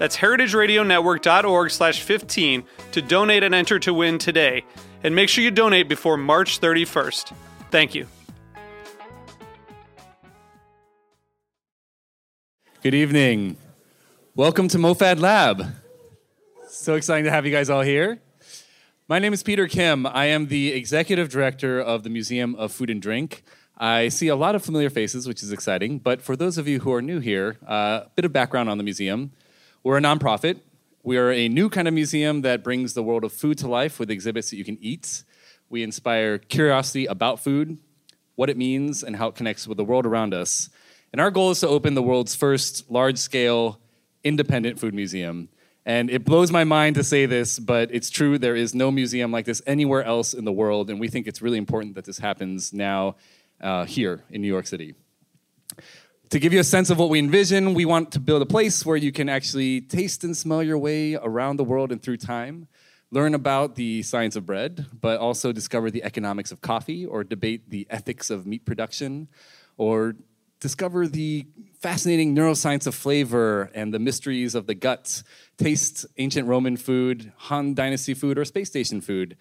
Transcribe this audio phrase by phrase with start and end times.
[0.00, 4.64] That's heritageradionetwork.org slash 15 to donate and enter to win today.
[5.04, 7.34] And make sure you donate before March 31st.
[7.70, 8.06] Thank you.
[12.82, 13.58] Good evening.
[14.34, 15.66] Welcome to MoFad Lab.
[16.66, 18.22] So exciting to have you guys all here.
[19.06, 20.06] My name is Peter Kim.
[20.06, 23.42] I am the executive director of the Museum of Food and Drink.
[23.76, 25.98] I see a lot of familiar faces, which is exciting.
[25.98, 28.70] But for those of you who are new here, uh, a uh, bit of background
[28.70, 29.32] on the museum.
[29.82, 30.60] We're a nonprofit.
[31.02, 33.98] We are a new kind of museum that brings the world of food to life
[33.98, 35.24] with exhibits that you can eat.
[35.70, 37.78] We inspire curiosity about food,
[38.34, 40.68] what it means, and how it connects with the world around us.
[41.12, 43.80] And our goal is to open the world's first large scale
[44.22, 45.48] independent food museum.
[45.86, 48.36] And it blows my mind to say this, but it's true.
[48.36, 50.90] There is no museum like this anywhere else in the world.
[50.90, 53.16] And we think it's really important that this happens now
[53.62, 54.94] uh, here in New York City.
[56.30, 58.86] To give you a sense of what we envision, we want to build a place
[58.86, 62.68] where you can actually taste and smell your way around the world and through time,
[63.10, 67.68] learn about the science of bread, but also discover the economics of coffee or debate
[67.70, 69.26] the ethics of meat production
[69.76, 70.14] or
[70.60, 71.48] discover the
[71.80, 75.24] fascinating neuroscience of flavor and the mysteries of the gut,
[75.58, 79.36] taste ancient Roman food, Han Dynasty food, or space station food.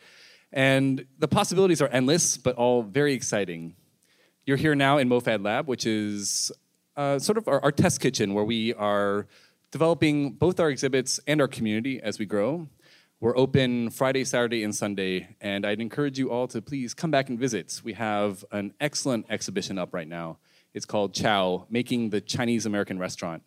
[0.52, 3.76] And the possibilities are endless, but all very exciting.
[4.48, 6.52] You're here now in MoFad Lab, which is
[7.00, 9.26] uh, sort of our, our test kitchen where we are
[9.72, 12.68] developing both our exhibits and our community as we grow.
[13.22, 17.30] We're open Friday, Saturday, and Sunday, and I'd encourage you all to please come back
[17.30, 17.80] and visit.
[17.86, 20.40] We have an excellent exhibition up right now.
[20.74, 23.44] It's called Chow Making the Chinese American Restaurant.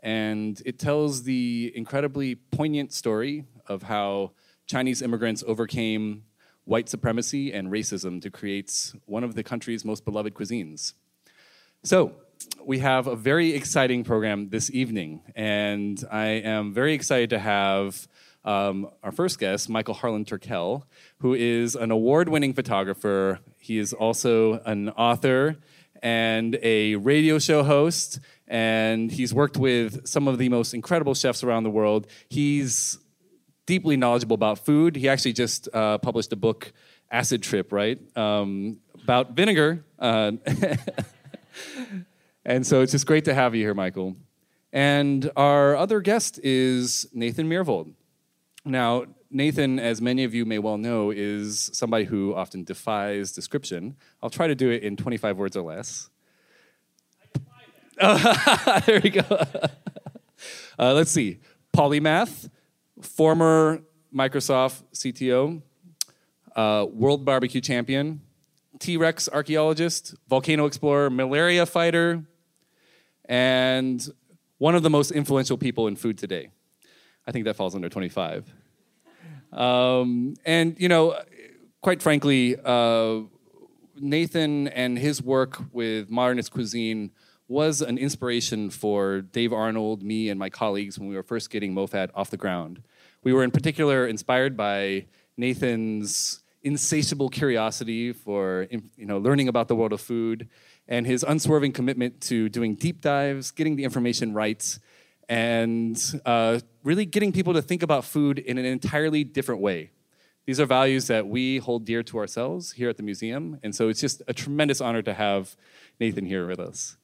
[0.00, 4.32] And it tells the incredibly poignant story of how
[4.66, 6.24] Chinese immigrants overcame
[6.64, 10.92] white supremacy and racism to create one of the country's most beloved cuisines.
[11.82, 12.12] So,
[12.64, 18.06] we have a very exciting program this evening, and I am very excited to have
[18.44, 20.84] um, our first guest, Michael Harlan Turkell,
[21.18, 23.40] who is an award winning photographer.
[23.58, 25.56] He is also an author
[26.02, 31.44] and a radio show host, and he's worked with some of the most incredible chefs
[31.44, 32.06] around the world.
[32.28, 32.98] He's
[33.66, 34.96] deeply knowledgeable about food.
[34.96, 36.72] He actually just uh, published a book,
[37.10, 37.98] Acid Trip, right?
[38.16, 39.84] Um, about vinegar.
[39.98, 40.32] Uh,
[42.44, 44.16] And so it's just great to have you here, Michael.
[44.72, 47.92] And our other guest is Nathan Myhrvold.
[48.64, 53.96] Now, Nathan, as many of you may well know, is somebody who often defies description.
[54.22, 56.10] I'll try to do it in 25 words or less.
[58.86, 59.22] there we go.
[60.78, 61.38] Uh, let's see.
[61.76, 62.48] Polymath,
[63.02, 63.82] former
[64.14, 65.60] Microsoft CTO,
[66.56, 68.22] uh, world barbecue champion,
[68.78, 72.24] T Rex archaeologist, volcano explorer, malaria fighter,
[73.30, 74.06] and
[74.58, 76.50] one of the most influential people in food today.
[77.26, 78.52] I think that falls under 25.
[79.52, 81.16] Um, and, you know,
[81.80, 83.20] quite frankly, uh,
[83.94, 87.12] Nathan and his work with modernist cuisine
[87.46, 91.72] was an inspiration for Dave Arnold, me, and my colleagues when we were first getting
[91.72, 92.82] MoFad off the ground.
[93.22, 99.76] We were in particular inspired by Nathan's insatiable curiosity for you know, learning about the
[99.76, 100.48] world of food
[100.90, 104.78] and his unswerving commitment to doing deep dives, getting the information right,
[105.28, 109.92] and uh, really getting people to think about food in an entirely different way.
[110.46, 113.88] These are values that we hold dear to ourselves here at the museum, and so
[113.88, 115.56] it's just a tremendous honor to have
[116.00, 116.96] Nathan here with us.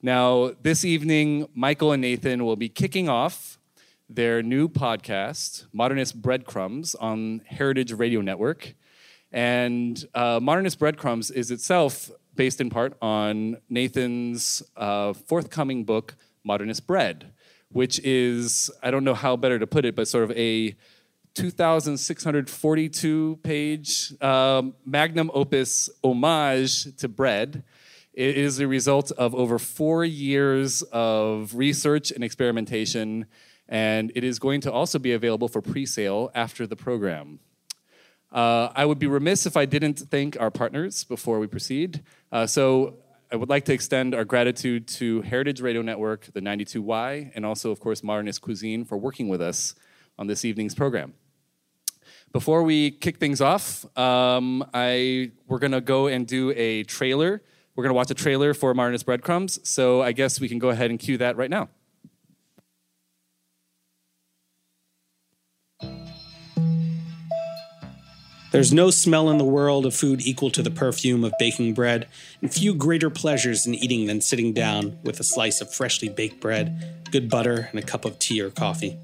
[0.00, 3.58] Now, this evening, Michael and Nathan will be kicking off
[4.08, 8.74] their new podcast, Modernist Breadcrumbs, on Heritage Radio Network.
[9.32, 16.86] And uh, Modernist Breadcrumbs is itself based in part on Nathan's uh, forthcoming book, Modernist
[16.86, 17.32] Bread,
[17.70, 20.76] which is, I don't know how better to put it, but sort of a
[21.34, 27.62] 2,642 page um, magnum opus homage to bread.
[28.14, 33.26] It is the result of over four years of research and experimentation,
[33.68, 37.40] and it is going to also be available for pre sale after the program.
[38.32, 42.02] Uh, I would be remiss if I didn't thank our partners before we proceed.
[42.36, 42.98] Uh, so,
[43.32, 47.70] I would like to extend our gratitude to Heritage Radio Network, the 92Y, and also,
[47.70, 49.74] of course, Modernist Cuisine for working with us
[50.18, 51.14] on this evening's program.
[52.34, 57.40] Before we kick things off, um, I, we're going to go and do a trailer
[57.76, 60.70] we're going to watch a trailer for Modernist Breadcrumbs, so I guess we can go
[60.70, 61.68] ahead and cue that right now.
[68.56, 72.08] There's no smell in the world of food equal to the perfume of baking bread,
[72.40, 76.40] and few greater pleasures in eating than sitting down with a slice of freshly baked
[76.40, 78.96] bread, good butter, and a cup of tea or coffee.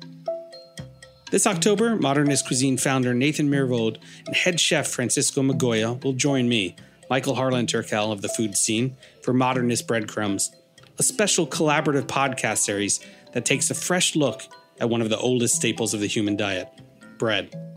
[1.30, 6.74] This October, Modernist Cuisine founder Nathan Myhrvold and head chef Francisco Migoya will join me
[7.10, 10.50] Michael Harlan Turkell of the food scene, for Modernist Breadcrumbs,
[10.98, 13.00] a special collaborative podcast series
[13.34, 14.44] that takes a fresh look
[14.80, 16.70] at one of the oldest staples of the human diet
[17.18, 17.71] bread.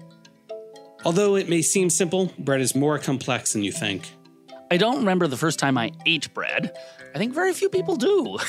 [1.06, 4.12] Although it may seem simple, bread is more complex than you think.
[4.72, 6.76] I don't remember the first time I ate bread.
[7.14, 8.40] I think very few people do,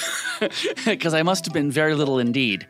[0.86, 2.66] because I must have been very little indeed.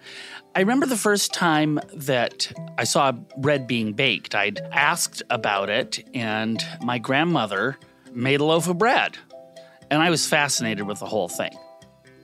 [0.56, 4.34] I remember the first time that I saw bread being baked.
[4.34, 7.78] I'd asked about it, and my grandmother
[8.12, 9.16] made a loaf of bread.
[9.90, 11.56] And I was fascinated with the whole thing.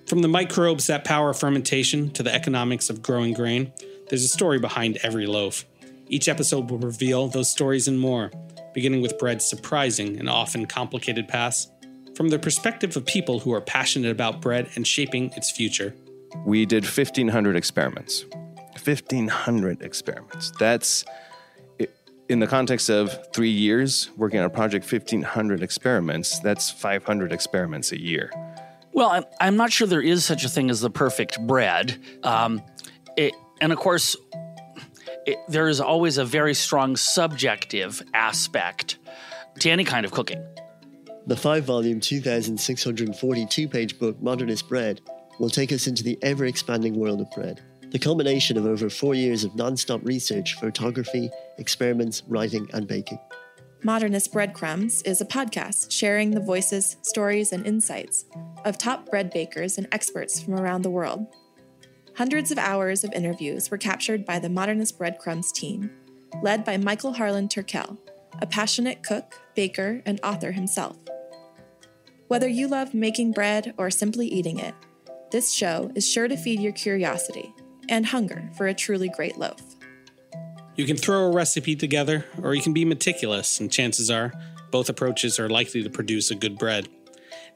[0.06, 3.72] From the microbes that power fermentation to the economics of growing grain,
[4.08, 5.64] there's a story behind every loaf.
[6.12, 8.30] Each episode will reveal those stories and more,
[8.74, 11.72] beginning with bread's surprising and often complicated past,
[12.14, 15.94] from the perspective of people who are passionate about bread and shaping its future.
[16.44, 18.26] We did 1,500 experiments.
[18.84, 20.52] 1,500 experiments.
[20.58, 21.06] That's
[22.28, 27.92] in the context of three years working on a project 1500 experiments that's 500 experiments
[27.92, 28.30] a year
[28.92, 32.62] well i'm, I'm not sure there is such a thing as the perfect bread um,
[33.18, 34.16] it, and of course
[35.26, 38.98] it, there is always a very strong subjective aspect
[39.60, 40.44] to any kind of cooking
[41.26, 45.00] the five volume 2642 page book modernist bread
[45.38, 49.14] will take us into the ever expanding world of bread the culmination of over four
[49.14, 53.18] years of non stop research, photography, experiments, writing, and baking.
[53.84, 58.24] Modernist Breadcrumbs is a podcast sharing the voices, stories, and insights
[58.64, 61.26] of top bread bakers and experts from around the world.
[62.14, 65.90] Hundreds of hours of interviews were captured by the Modernist Breadcrumbs team,
[66.42, 67.96] led by Michael Harlan Turkell,
[68.40, 70.96] a passionate cook, baker, and author himself.
[72.28, 74.74] Whether you love making bread or simply eating it,
[75.30, 77.54] this show is sure to feed your curiosity
[77.88, 79.60] and hunger for a truly great loaf.
[80.76, 84.32] You can throw a recipe together, or you can be meticulous, and chances are
[84.70, 86.88] both approaches are likely to produce a good bread.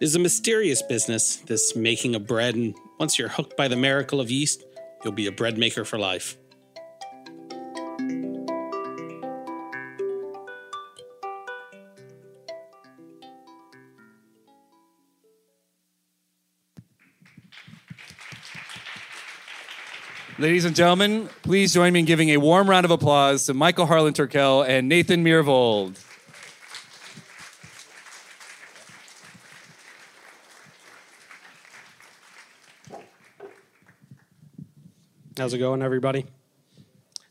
[0.01, 3.77] It is a mysterious business, this making of bread, and once you're hooked by the
[3.77, 4.65] miracle of yeast,
[5.05, 6.37] you'll be a bread maker for life.
[20.39, 23.87] Ladies and gentlemen, please join me in giving a warm round of applause to Michael
[23.87, 26.06] Harlan Turkell and Nathan Myhrvold.
[35.37, 36.25] How's it going, everybody?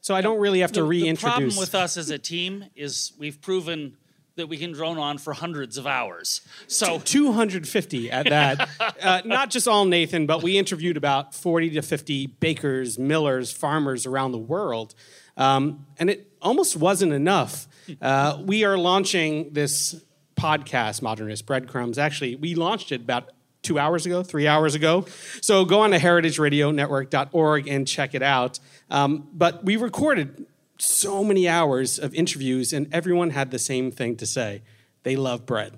[0.01, 1.21] So I don't really have to the, reintroduce.
[1.21, 3.97] The problem with us as a team is we've proven
[4.35, 6.41] that we can drone on for hundreds of hours.
[6.67, 8.69] So 250 at that.
[9.01, 14.05] uh, not just all Nathan, but we interviewed about 40 to 50 bakers, millers, farmers
[14.05, 14.93] around the world.
[15.35, 17.67] Um, and it almost wasn't enough.
[17.99, 19.95] Uh, we are launching this
[20.35, 21.97] podcast, Modernist Breadcrumbs.
[21.97, 23.31] Actually, we launched it about
[23.65, 25.05] two hours ago, three hours ago.
[25.41, 28.59] So go on to heritageradionetwork.org and check it out.
[28.89, 30.45] Um, but we recorded
[30.77, 34.61] so many hours of interviews, and everyone had the same thing to say
[35.03, 35.77] they love bread.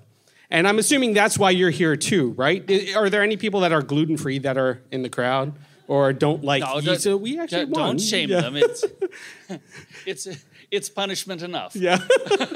[0.50, 2.62] And I'm assuming that's why you're here too, right?
[2.96, 5.52] Are there any people that are gluten free that are in the crowd
[5.86, 6.94] or don't like no?
[6.94, 7.86] So we actually don't, won.
[7.86, 8.40] don't shame yeah.
[8.40, 8.56] them.
[8.56, 8.84] It's
[10.06, 10.28] it's
[10.70, 11.74] it's punishment enough.
[11.74, 11.98] Yeah.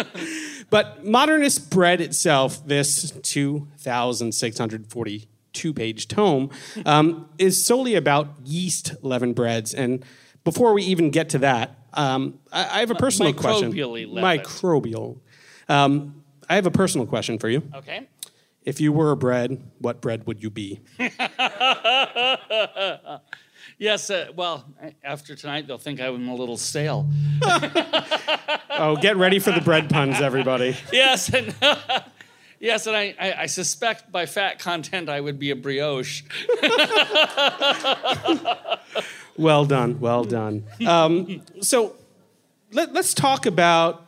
[0.70, 6.50] but modernist bread itself, this 2,642 page tome,
[6.86, 9.74] um, is solely about yeast leavened breads.
[9.74, 10.04] And
[10.44, 13.72] before we even get to that, um, I, I, have a personal question.
[13.72, 15.18] Microbial.
[15.68, 17.62] Um, I have a personal question for you.
[17.74, 18.08] Okay.
[18.64, 20.80] If you were a bread, what bread would you be?
[23.82, 24.64] Yes, uh, well,
[25.02, 27.08] after tonight, they'll think I'm a little stale.
[28.74, 30.74] Oh, get ready for the bread puns, everybody.
[30.92, 31.54] yes, and
[32.58, 36.22] yes, and I, I, I suspect by fat content I would be a brioche.
[39.36, 40.64] Well done, well done.
[40.86, 41.96] Um, so
[42.72, 44.06] let, let's talk about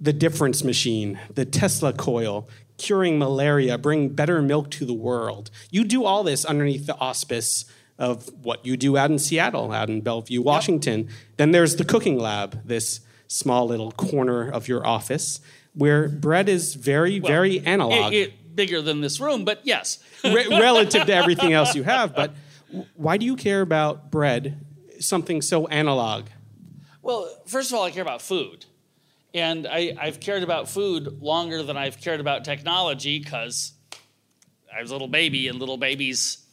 [0.00, 2.48] the difference machine, the Tesla coil,
[2.78, 5.50] curing malaria, bring better milk to the world.
[5.70, 7.64] You do all this underneath the auspice
[8.00, 11.08] of what you do out in Seattle, out in Bellevue, Washington.
[11.36, 15.40] Then there's the cooking lab, this small little corner of your office
[15.74, 18.12] where bread is very, very analog.
[18.12, 20.00] It- it- bigger than this room, but yes.
[20.24, 22.14] re- relative to everything else you have.
[22.14, 22.34] But
[22.94, 24.66] why do you care about bread,
[24.98, 26.26] something so analog?
[27.00, 28.66] Well, first of all, I care about food.
[29.32, 33.72] And I, I've cared about food longer than I've cared about technology because
[34.76, 36.44] I was a little baby and little babies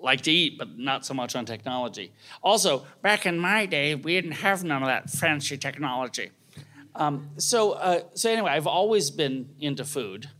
[0.00, 2.12] like to eat, but not so much on technology.
[2.42, 6.30] Also, back in my day, we didn't have none of that fancy technology.
[6.94, 10.30] Um, so, uh, so anyway, I've always been into food.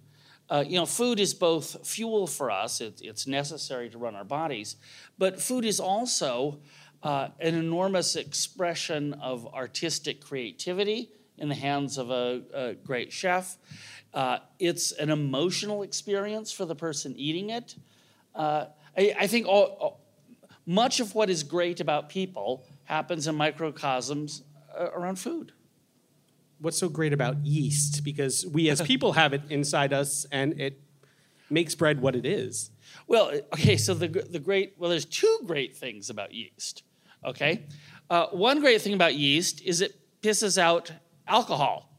[0.49, 4.25] Uh, you know, food is both fuel for us; it, it's necessary to run our
[4.25, 4.77] bodies,
[5.19, 6.61] but food is also
[7.03, 13.57] uh, an enormous expression of artistic creativity in the hands of a, a great chef.
[14.13, 17.75] Uh, it's an emotional experience for the person eating it.
[18.97, 20.01] Uh, I, I think all, all-
[20.67, 24.43] much of what is great about people happens in microcosms
[24.79, 25.53] uh, around food.
[26.59, 28.05] What's so great about yeast?
[28.05, 30.81] Because we as people have it inside us, and it
[31.51, 32.71] makes bread what it is.
[33.07, 36.83] Well, okay, so the, the great, well, there's two great things about yeast,
[37.25, 37.67] okay?
[38.09, 40.93] Uh, one great thing about yeast is it pisses out
[41.27, 41.91] alcohol.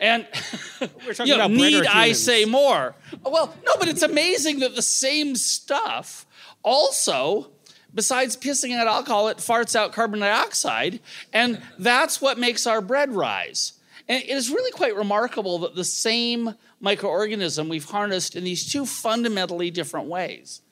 [0.00, 0.26] And
[0.80, 2.94] We're talking you know, about need I say more?
[3.24, 6.26] Well, no, but it's amazing that the same stuff
[6.62, 7.50] also,
[7.94, 11.00] besides pissing out alcohol, it farts out carbon dioxide,
[11.32, 13.74] and that's what makes our bread rise.
[14.08, 18.86] And it is really quite remarkable that the same microorganism we've harnessed in these two
[18.86, 20.62] fundamentally different ways.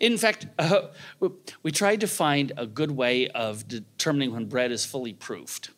[0.00, 0.88] In fact, uh,
[1.20, 1.30] we-
[1.62, 5.70] we tried to find a good way of determining when bread is fully proofed.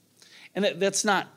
[0.54, 1.28] And that, that's not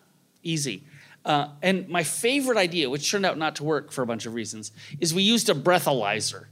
[0.44, 0.84] easy.
[1.26, 4.34] Uh, and my favorite idea, which turned out not to work for a bunch of
[4.34, 6.46] reasons, is we used a breathalyzer.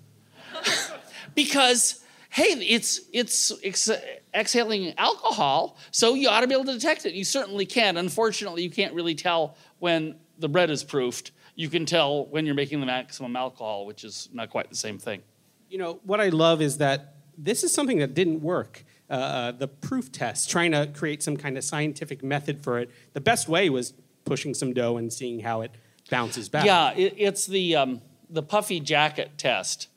[1.36, 3.89] because, hey, it's, it's ex-
[4.34, 7.13] exhaling alcohol, so you ought to be able to detect it.
[7.13, 7.98] You certainly can.
[7.98, 11.31] Unfortunately, you can't really tell when the bread is proofed.
[11.55, 14.98] You can tell when you're making the maximum alcohol, which is not quite the same
[14.98, 15.22] thing.
[15.69, 18.84] You know, what I love is that this is something that didn't work.
[19.10, 22.89] Uh, Uh, the proof test, trying to create some kind of scientific method for it.
[23.13, 23.93] The best way was
[24.25, 25.72] pushing some dough and seeing how it
[26.10, 26.65] bounces back.
[26.65, 29.88] Yeah, it, it's the um, the puffy jacket test.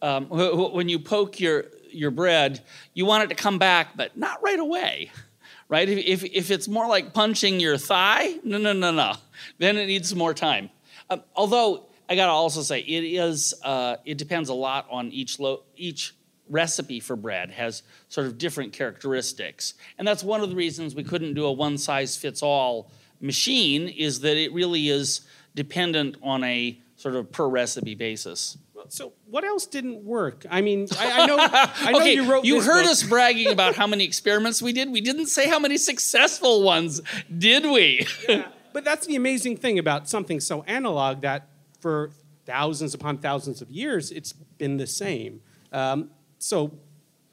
[0.00, 2.62] Um, wh- wh- when you poke your your bread,
[2.94, 5.10] you want it to come back, but not right away,
[5.68, 5.88] right?
[5.88, 9.14] If, if, if it's more like punching your thigh, no, no, no, no.
[9.58, 10.70] Then it needs more time.
[11.10, 15.38] Um, although I gotta also say, it is uh, it depends a lot on each
[15.40, 16.14] lo- each
[16.50, 21.04] recipe for bread has sort of different characteristics, and that's one of the reasons we
[21.04, 23.88] couldn't do a one size fits all machine.
[23.88, 25.22] Is that it really is
[25.54, 28.58] dependent on a sort of per recipe basis.
[28.90, 30.46] So what else didn't work?
[30.50, 32.44] I mean, I, I know, I know okay, you wrote.
[32.44, 32.90] this heard book.
[32.90, 34.90] us bragging about how many experiments we did.
[34.90, 37.02] We didn't say how many successful ones,
[37.36, 38.06] did we?
[38.70, 41.48] But that's the amazing thing about something so analog that
[41.80, 42.10] for
[42.44, 45.40] thousands upon thousands of years, it's been the same.
[45.72, 46.72] Um, so,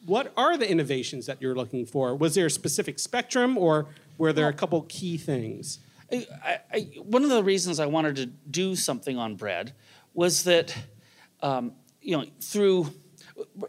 [0.05, 2.15] what are the innovations that you're looking for?
[2.15, 5.79] Was there a specific spectrum, or were there are a couple key things?
[6.11, 9.73] I, I, one of the reasons I wanted to do something on bread
[10.13, 10.75] was that,
[11.41, 12.93] um, you know, through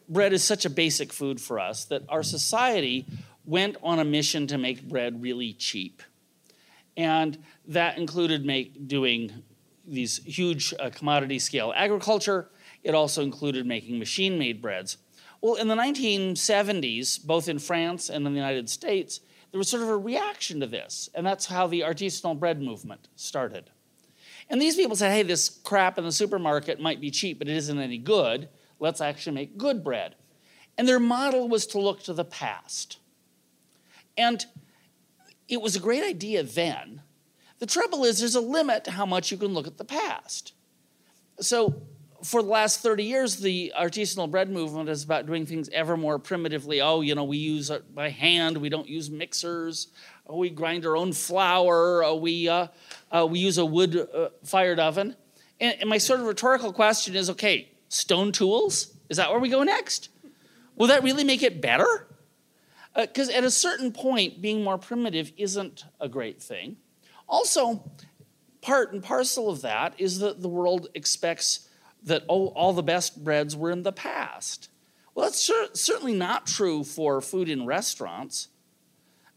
[0.08, 3.06] bread is such a basic food for us that our society
[3.44, 6.02] went on a mission to make bread really cheap,
[6.96, 9.42] and that included make doing
[9.86, 12.50] these huge uh, commodity scale agriculture.
[12.82, 14.98] It also included making machine made breads.
[15.40, 19.82] Well, in the 1970s, both in France and in the United States, there was sort
[19.82, 23.70] of a reaction to this, and that's how the artisanal bread movement started.
[24.48, 27.56] And these people said, hey, this crap in the supermarket might be cheap, but it
[27.56, 28.48] isn't any good.
[28.78, 30.14] Let's actually make good bread.
[30.78, 32.98] And their model was to look to the past.
[34.16, 34.44] And
[35.48, 37.02] it was a great idea then.
[37.58, 40.52] The trouble is, there's a limit to how much you can look at the past.
[41.40, 41.82] So,
[42.26, 46.18] for the last 30 years, the artisanal bread movement is about doing things ever more
[46.18, 46.80] primitively.
[46.80, 49.88] Oh, you know, we use it by hand, we don't use mixers,
[50.26, 52.66] oh, we grind our own flour, oh, we, uh,
[53.12, 55.14] uh, we use a wood uh, fired oven.
[55.60, 58.94] And, and my sort of rhetorical question is okay, stone tools?
[59.08, 60.08] Is that where we go next?
[60.74, 62.08] Will that really make it better?
[62.96, 66.78] Because at a certain point, being more primitive isn't a great thing.
[67.28, 67.88] Also,
[68.62, 71.65] part and parcel of that is that the world expects
[72.06, 74.70] that oh, all the best breads were in the past.
[75.14, 78.48] Well, that's cer- certainly not true for food in restaurants.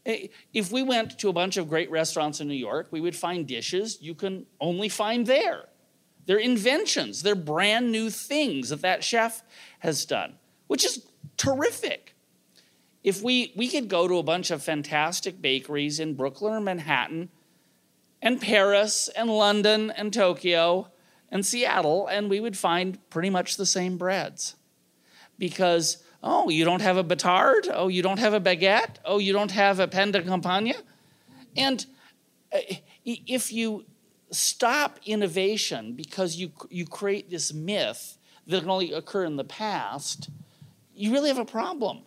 [0.06, 3.16] Eh, If we went to a bunch of great restaurants in New York, we would
[3.16, 5.66] find dishes you can only find there.
[6.26, 9.42] They're inventions, they're brand new things that that chef
[9.80, 10.34] has done,
[10.68, 12.14] which is terrific.
[13.02, 17.30] If we, we could go to a bunch of fantastic bakeries in Brooklyn or Manhattan
[18.20, 20.88] and Paris and London and Tokyo
[21.30, 24.56] and Seattle, and we would find pretty much the same breads.
[25.38, 27.70] Because, oh, you don't have a batard?
[27.72, 28.96] Oh, you don't have a baguette?
[29.04, 30.74] Oh, you don't have a pain de campagne?
[31.56, 31.86] And
[32.52, 32.58] uh,
[33.04, 33.84] if you
[34.30, 40.30] stop innovation because you, you create this myth that can only occur in the past,
[40.94, 42.00] you really have a problem.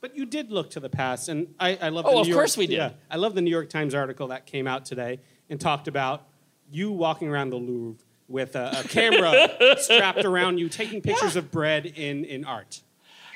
[0.00, 2.04] But you did look to the past, and I, I love.
[2.04, 2.76] Oh, the of York, course we did.
[2.76, 6.28] Yeah, I love the New York Times article that came out today and talked about
[6.70, 11.50] you walking around the Louvre with a, a camera strapped around you, taking pictures of
[11.50, 12.82] bread in in art.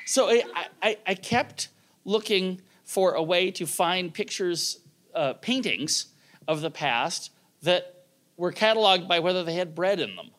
[0.05, 0.43] So I,
[0.81, 1.69] I, I kept
[2.03, 4.79] looking for a way to find pictures,
[5.13, 6.07] uh, paintings
[6.47, 7.29] of the past
[7.61, 8.05] that
[8.35, 10.31] were cataloged by whether they had bread in them.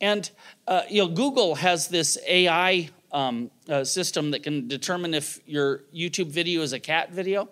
[0.00, 0.28] And
[0.66, 5.82] uh, you know, Google has this AI um, uh, system that can determine if your
[5.94, 7.48] YouTube video is a cat video,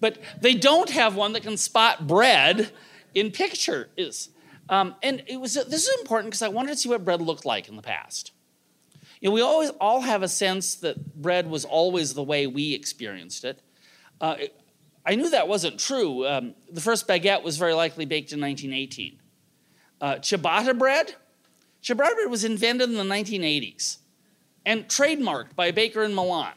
[0.00, 2.72] but they don't have one that can spot bread
[3.14, 4.30] in pictures.
[4.70, 7.44] Um, and it was this is important because I wanted to see what bread looked
[7.44, 8.32] like in the past.
[9.20, 12.72] You know, we always all have a sense that bread was always the way we
[12.72, 13.60] experienced it.
[14.20, 14.56] Uh, it-
[15.04, 16.26] I knew that wasn't true.
[16.26, 19.18] Um, the first baguette was very likely baked in 1918.
[20.00, 21.14] Uh, ciabatta bread,
[21.82, 23.96] ciabatta bread was invented in the 1980s
[24.66, 26.52] and trademarked by a baker in Milan.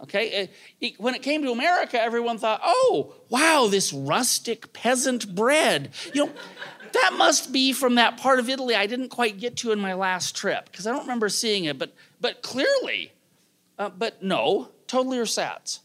[0.00, 0.48] Okay,
[0.80, 6.26] Uh, when it came to America, everyone thought, "Oh, wow, this rustic peasant bread." You
[6.26, 6.32] know,
[6.92, 9.94] that must be from that part of Italy I didn't quite get to in my
[9.94, 13.12] last trip because I don't remember seeing it, but but clearly,
[13.78, 15.80] uh, but no, totally ersatz.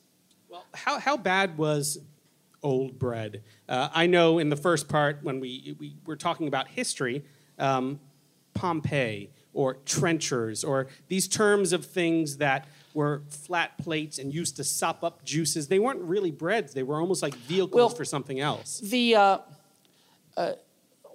[0.47, 1.97] Well, how how bad was
[2.62, 3.41] old bread?
[3.67, 7.26] Uh, I know in the first part when we we were talking about history,
[7.58, 7.99] um,
[8.54, 14.63] Pompeii or trenchers or these terms of things that were flat plates and used to
[14.63, 15.67] sop up juices.
[15.67, 16.73] They weren't really breads.
[16.73, 18.79] They were almost like vehicles Well, for something else.
[18.79, 19.38] The uh,
[20.38, 20.53] uh,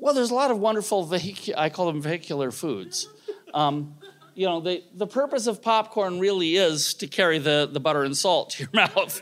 [0.00, 3.08] well, there's a lot of wonderful vehicu- I call them vehicular foods.
[3.54, 3.94] Um,
[4.34, 8.16] you know, the, the purpose of popcorn really is to carry the, the butter and
[8.16, 9.20] salt to your mouth.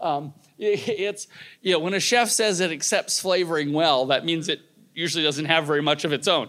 [0.00, 1.26] um, it- it's
[1.62, 4.60] you know when a chef says it accepts flavoring well, that means it
[4.94, 6.48] usually doesn't have very much of its own.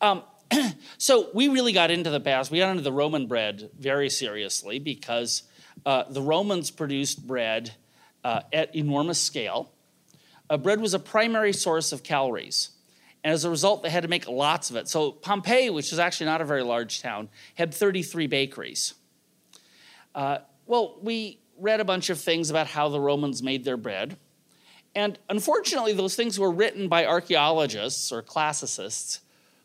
[0.00, 0.22] Um,
[0.98, 2.50] so we really got into the past.
[2.50, 5.44] We got into the Roman bread very seriously because
[5.86, 7.74] uh, the Romans produced bread
[8.24, 9.72] uh, at enormous scale.
[10.48, 12.70] Uh, bread was a primary source of calories.
[13.22, 14.88] And as a result, they had to make lots of it.
[14.88, 18.94] So Pompeii, which is actually not a very large town, had 33 bakeries.
[20.14, 24.16] Uh, well, we read a bunch of things about how the Romans made their bread.
[24.94, 29.20] And unfortunately, those things were written by archaeologists or classicists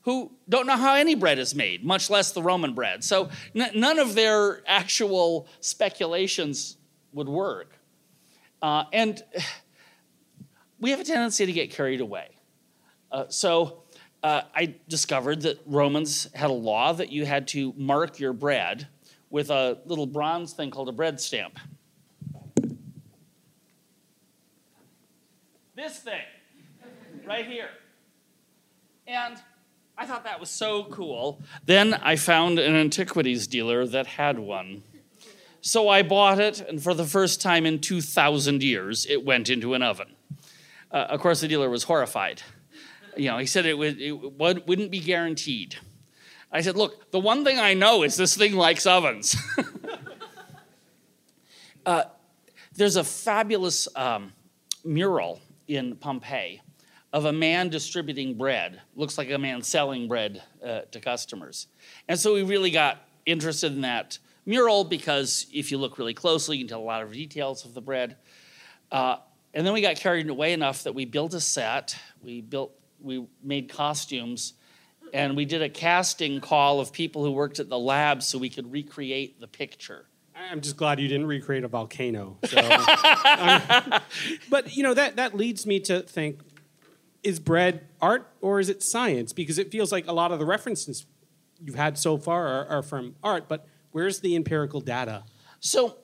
[0.05, 3.03] who don't know how any bread is made, much less the Roman bread.
[3.03, 6.77] So n- none of their actual speculations
[7.11, 7.75] would work.
[8.61, 9.23] Uh, and
[10.79, 12.29] we have a tendency to get carried away.
[13.11, 13.83] Uh, so
[14.21, 18.87] uh, I discovered that Romans had a law that you had to mark your bread
[19.31, 21.57] with a little bronze thing called a bread stamp.
[25.75, 26.21] This thing,
[27.25, 27.69] right here.
[29.07, 29.37] And
[29.97, 31.41] I thought that was so cool.
[31.65, 34.83] Then I found an antiquities dealer that had one.
[35.61, 39.73] So I bought it, and for the first time in 2,000 years, it went into
[39.73, 40.15] an oven.
[40.91, 42.41] Uh, of course, the dealer was horrified.
[43.15, 45.77] You know, he said it, would, it would, wouldn't be guaranteed.
[46.51, 49.35] I said, Look, the one thing I know is this thing likes ovens.
[51.85, 52.03] uh,
[52.75, 54.33] there's a fabulous um,
[54.83, 56.61] mural in Pompeii
[57.15, 58.81] of a man distributing bread.
[58.93, 61.67] Looks like a man selling bread uh, to customers.
[62.09, 66.57] And so we really got interested in that mural because if you look really closely,
[66.57, 68.17] you can tell a lot of details of the bread.
[68.91, 69.15] Uh,
[69.53, 71.97] and then we got carried away enough that we built a set.
[72.21, 74.51] We built, we made costumes,
[75.13, 78.49] and we did a casting call of people who worked at the lab so we
[78.49, 80.05] could recreate the picture.
[80.35, 82.37] I'm just glad you didn't recreate a volcano.
[82.45, 82.57] So.
[82.57, 84.01] Um,
[84.49, 86.41] but you know that that leads me to think:
[87.25, 89.33] Is bread art or is it science?
[89.33, 91.07] Because it feels like a lot of the references
[91.59, 95.23] you've had so far are, are from art, but where's the empirical data?
[95.59, 95.97] So,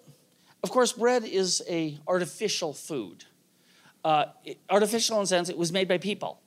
[0.63, 3.25] of course, bread is a artificial food.
[4.03, 4.25] Uh,
[4.67, 6.41] artificial in the sense it was made by people.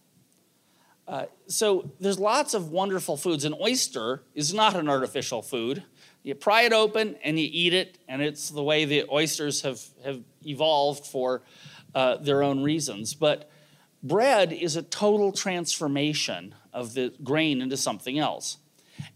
[1.07, 3.45] Uh, so there's lots of wonderful foods.
[3.45, 5.85] An oyster is not an artificial food.
[6.25, 9.81] You pry it open and you eat it, and it's the way the oysters have,
[10.05, 11.43] have evolved for
[11.95, 13.15] uh, their own reasons.
[13.15, 13.51] But
[14.05, 18.59] bread is a total transformation of the grain into something else.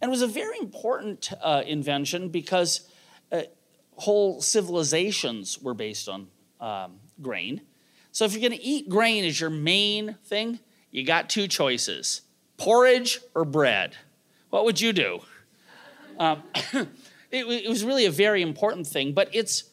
[0.00, 2.88] And it was a very important uh, invention because
[3.30, 3.42] uh,
[3.94, 6.28] whole civilizations were based on
[6.60, 7.60] um, grain.
[8.10, 10.58] So if you're going to eat grain as your main thing,
[10.90, 12.22] you got two choices
[12.56, 13.96] porridge or bread.
[14.50, 15.20] What would you do?
[16.18, 16.88] Um, it,
[17.46, 19.64] it was really a very important thing, but it's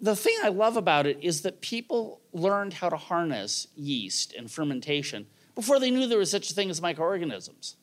[0.00, 4.50] the thing I love about it is that people learned how to harness yeast and
[4.50, 7.76] fermentation before they knew there was such a thing as microorganisms.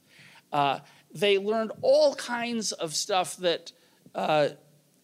[0.51, 0.79] Uh,
[1.13, 3.73] they learned all kinds of stuff that
[4.13, 4.49] uh,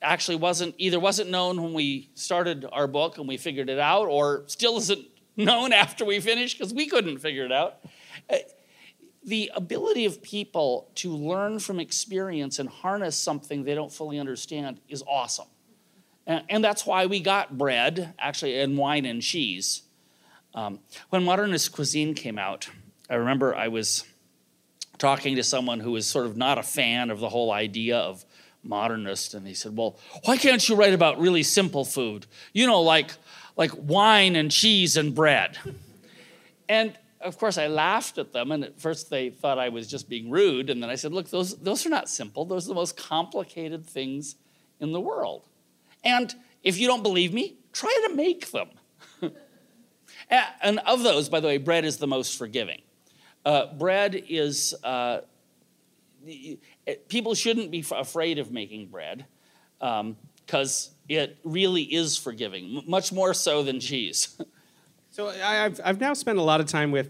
[0.02, 4.08] actually wasn't either wasn't known when we started our book and we figured it out,
[4.08, 5.06] or still isn't
[5.38, 7.80] known after we finished because we couldn't figure it out.
[8.30, 8.38] Uh,
[9.24, 14.80] the ability of people to learn from experience and harness something they don't fully understand
[14.88, 15.46] is awesome.
[16.28, 19.82] And, that's why we got bread, actually, and wine and cheese.
[20.54, 20.80] Um,
[21.10, 22.70] when modernist cuisine came out,
[23.10, 24.06] I remember I was
[24.98, 28.24] talking to someone who was sort of not a fan of the whole idea of
[28.64, 32.28] modernist, and he said, "Well, why can't you write about really simple food?
[32.54, 33.12] You know, like
[33.58, 35.58] like wine and cheese and bread."
[36.70, 40.10] And of course, I laughed at them, and at first they thought I was just
[40.10, 40.70] being rude.
[40.70, 42.46] And then I said, Look, those, those are not simple.
[42.46, 44.36] Those are the most complicated things
[44.80, 45.44] in the world.
[46.04, 46.34] And
[46.64, 48.70] if you don't believe me, try to make them.
[50.62, 52.82] And of those, by the way, bread is the most forgiving.
[53.44, 55.22] Uh, bread is, uh,
[57.10, 59.26] people shouldn't be afraid of making bread
[59.80, 64.40] because it really is forgiving, much more so than cheese.
[65.14, 67.10] So I- I've, I've now spent a lot of time with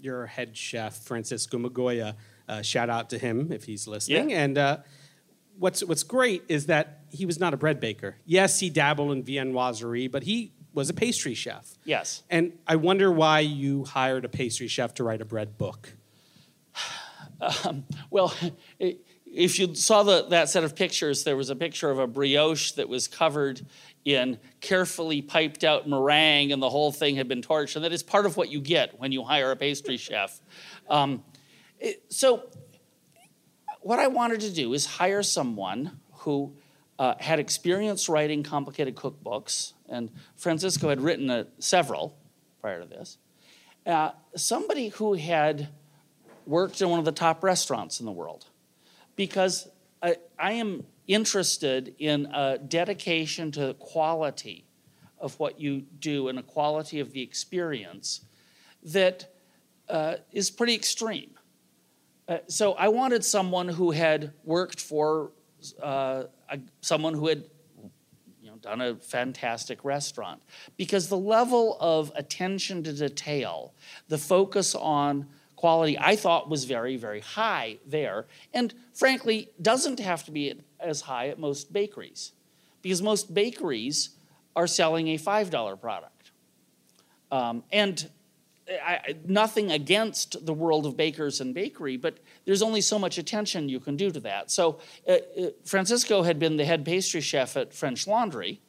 [0.00, 2.14] your head chef, Francisco Migoya.
[2.48, 4.30] Uh, shout out to him if he's listening.
[4.30, 4.44] Yeah.
[4.44, 4.78] And uh,
[5.58, 8.16] what's, what's great is that he was not a bread baker.
[8.26, 11.78] Yes, he dabbled in viennoiserie, but he was a pastry chef.
[11.84, 12.22] yes.
[12.28, 15.94] And I wonder why you hired a pastry chef to write a bread book.
[18.10, 18.34] Well,
[19.26, 22.72] if you saw the, that set of pictures, there was a picture of a brioche
[22.72, 23.64] that was covered
[24.04, 27.76] in carefully piped out meringue, and the whole thing had been torched.
[27.76, 30.40] And that is part of what you get when you hire a pastry chef.
[30.88, 31.22] Um,
[31.78, 32.48] it- so,
[33.80, 36.56] what I wanted to do is hire someone who
[36.98, 42.16] uh, had experience writing complicated cookbooks, and Francisco had written uh, several
[42.60, 43.18] prior to this.
[43.86, 45.68] Uh, somebody who had
[46.46, 48.46] worked in one of the top restaurants in the world
[49.16, 49.68] because
[50.02, 54.66] I, I am interested in a dedication to the quality
[55.18, 58.22] of what you do and a quality of the experience
[58.82, 59.34] that
[59.88, 61.30] uh, is pretty extreme.
[62.26, 65.32] Uh, so I wanted someone who had worked for
[65.82, 67.44] uh, a, someone who had
[68.42, 70.42] you know, done a fantastic restaurant.
[70.76, 73.74] Because the level of attention to detail,
[74.08, 80.24] the focus on quality, I thought was very, very high there, and frankly, doesn't have
[80.24, 82.32] to be as high at most bakeries.
[82.82, 84.10] Because most bakeries
[84.54, 86.32] are selling a $5 product.
[87.32, 88.10] Um, and
[88.68, 93.68] I, nothing against the world of bakers and bakery, but there's only so much attention
[93.68, 94.50] you can do to that.
[94.50, 98.60] So uh, uh, Francisco had been the head pastry chef at French Laundry,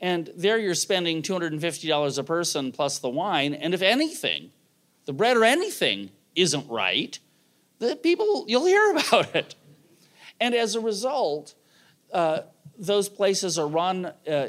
[0.00, 4.52] and there you're spending $250 a person plus the wine, and if anything,
[5.06, 7.18] the bread or anything isn't right,
[7.78, 9.54] the people you'll hear about it.
[10.40, 11.54] And as a result,
[12.12, 12.42] uh,
[12.78, 14.48] those places are run uh,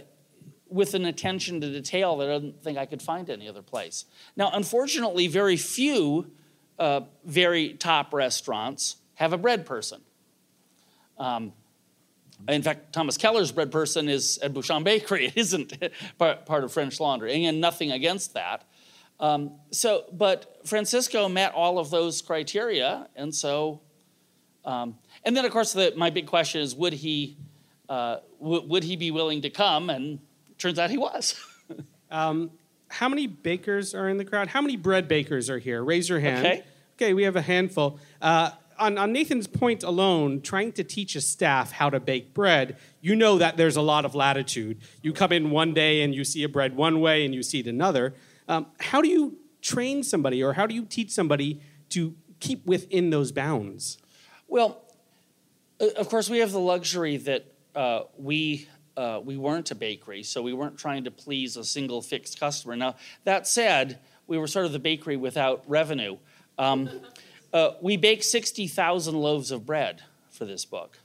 [0.69, 4.05] with an attention to detail that I don't think I could find any other place.
[4.35, 6.31] Now, unfortunately, very few
[6.79, 10.01] uh, very top restaurants have a bread person.
[11.17, 11.53] Um,
[12.47, 15.25] in fact, Thomas Keller's bread person is at Bouchon Bakery.
[15.27, 15.73] It isn't
[16.19, 17.45] part, part of French Laundry.
[17.45, 18.63] And nothing against that.
[19.19, 23.81] Um, so, but Francisco met all of those criteria, and so,
[24.63, 27.35] um, and then of course, the, my big question is, would he,
[27.89, 29.89] uh, w- would he be willing to come?
[29.89, 30.19] And
[30.57, 31.39] turns out he was.
[32.89, 34.47] How many bakers are in the crowd?
[34.47, 35.83] How many bread bakers are here?
[35.83, 36.45] Raise your hand.
[36.45, 36.63] Okay.
[36.95, 37.99] Okay, we have a handful.
[38.21, 42.77] Uh, on, on Nathan's point alone, trying to teach a staff how to bake bread,
[43.01, 44.79] you know that there's a lot of latitude.
[45.01, 47.59] You come in one day and you see a bread one way and you see
[47.59, 48.15] it another.
[48.47, 53.09] Um, how do you train somebody or how do you teach somebody to keep within
[53.09, 53.97] those bounds?
[54.47, 54.81] Well,
[55.79, 60.41] of course, we have the luxury that uh, we uh, we weren't a bakery, so
[60.41, 62.75] we weren't trying to please a single fixed customer.
[62.75, 66.17] Now, that said, we were sort of the bakery without revenue.
[66.57, 66.89] Um,
[67.53, 70.97] uh, we baked 60,000 loaves of bread for this book.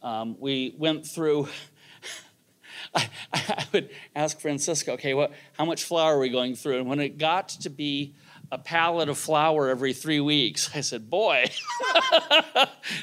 [0.00, 1.48] Um, we went through.
[2.94, 6.78] I, I, would ask Francisco, okay, what, how much flour are we going through?
[6.78, 8.14] And when it got to be
[8.52, 11.46] a pallet of flour every three weeks, I said, boy,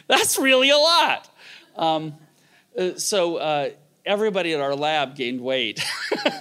[0.08, 1.30] that's really a lot.
[1.76, 2.16] Um,
[2.78, 3.70] uh, so uh,
[4.06, 5.84] everybody at our lab gained weight.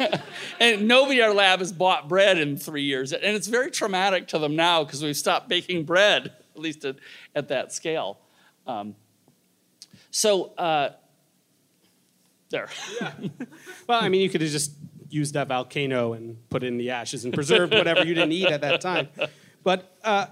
[0.61, 3.12] and nobody at our lab has bought bread in three years.
[3.12, 6.96] And it's very traumatic to them now because we've stopped baking bread, at least at,
[7.35, 8.18] at that scale.
[8.66, 8.94] Um,
[10.11, 10.90] so, uh,
[12.50, 12.68] there.
[13.00, 13.12] Yeah.
[13.87, 14.72] Well, I mean, you could have just
[15.11, 18.46] used that volcano and put it in the ashes and preserved whatever you didn't eat
[18.46, 19.11] at that time.
[19.62, 20.29] But uh,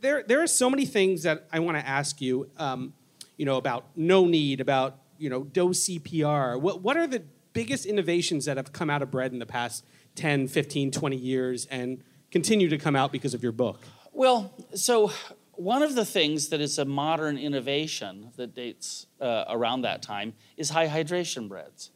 [0.00, 2.94] there, there are so many things that I want to ask you, um,
[3.36, 6.60] you know, about no knead, about you know, dough CPR.
[6.60, 9.84] What, what are the biggest innovations that have come out of bread in the past
[10.16, 13.80] 10, 15, 20 years and continue to come out because of your book?
[14.12, 15.10] Well, so
[15.52, 20.34] one of the things that is a modern innovation that dates uh, around that time
[20.56, 21.90] is high hydration breads.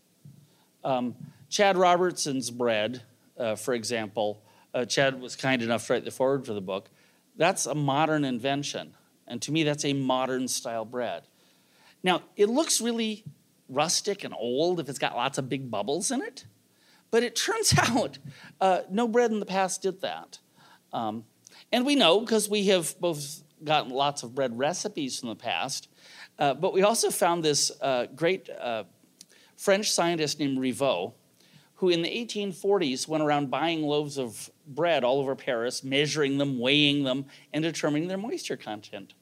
[0.82, 1.14] Um,
[1.48, 3.02] Chad Robertson's bread,
[3.38, 6.88] uh, for example, uh, Chad was kind enough to write the foreword for the book.
[7.36, 8.94] That's a modern invention.
[9.26, 11.22] And to me, that's a modern style bread.
[12.02, 13.24] Now, it looks really
[13.68, 16.44] rustic and old if it's got lots of big bubbles in it,
[17.10, 18.18] but it turns out
[18.60, 20.38] uh, no bread in the past did that.
[20.92, 21.24] Um,
[21.72, 25.88] and we know because we have both gotten lots of bread recipes from the past,
[26.38, 28.84] uh, but we also found this uh, great uh,
[29.56, 31.12] French scientist named Rivot,
[31.74, 36.58] who in the 1840s went around buying loaves of bread all over Paris, measuring them,
[36.58, 39.14] weighing them, and determining their moisture content.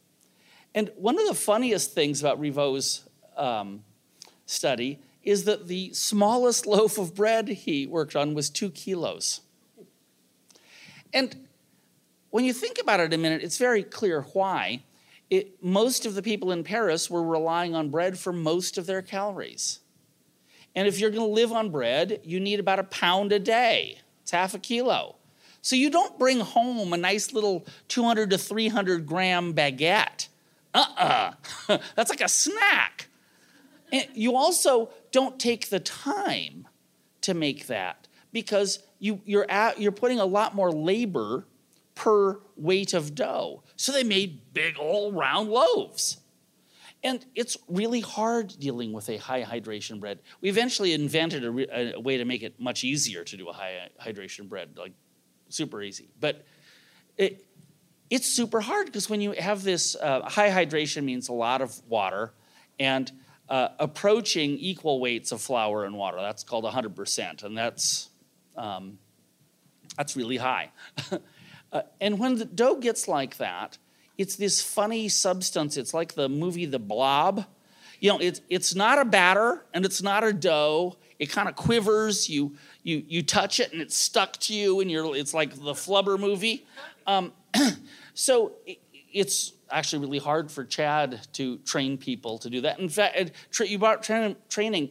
[0.74, 3.84] And one of the funniest things about Rivot's um,
[4.46, 9.40] study is that the smallest loaf of bread he worked on was two kilos.
[11.12, 11.48] And
[12.30, 14.82] when you think about it a minute, it's very clear why.
[15.30, 19.02] It, most of the people in Paris were relying on bread for most of their
[19.02, 19.80] calories.
[20.74, 23.98] And if you're going to live on bread, you need about a pound a day.
[24.22, 25.16] It's half a kilo.
[25.60, 30.28] So you don't bring home a nice little 200 to 300 gram baguette
[30.86, 31.32] uh
[31.68, 33.08] uh that's like a snack.
[33.92, 36.68] And you also don't take the time
[37.22, 41.46] to make that because you, you're, at, you're putting a lot more labor
[41.94, 43.62] per weight of dough.
[43.76, 46.18] So they made big old round loaves.
[47.02, 50.18] And it's really hard dealing with a high hydration bread.
[50.40, 53.52] We eventually invented a, re- a, way to make it much easier to do a
[53.52, 54.92] high hydration bread, like
[55.48, 56.08] super easy.
[56.18, 56.44] But
[57.16, 57.44] it,
[58.10, 61.80] it's super hard because when you have this uh, high hydration means a lot of
[61.88, 62.32] water
[62.78, 63.10] and
[63.48, 66.18] uh, approaching equal weights of flour and water.
[66.20, 68.10] That's called 100%, and that's,
[68.56, 68.98] um,
[69.96, 70.70] that's really high.
[71.72, 73.78] uh, and when the dough gets like that,
[74.18, 75.76] it's this funny substance.
[75.76, 77.46] It's like the movie The Blob.
[78.00, 80.96] You know, it's, it's not a batter and it's not a dough.
[81.18, 82.28] It kind of quivers.
[82.28, 85.72] You, you, you touch it and it's stuck to you, and you're, it's like the
[85.72, 86.66] Flubber movie.
[87.08, 87.32] Um,
[88.14, 88.52] so
[89.12, 92.78] it's actually really hard for Chad to train people to do that.
[92.78, 94.90] In fact, you brought tra- training.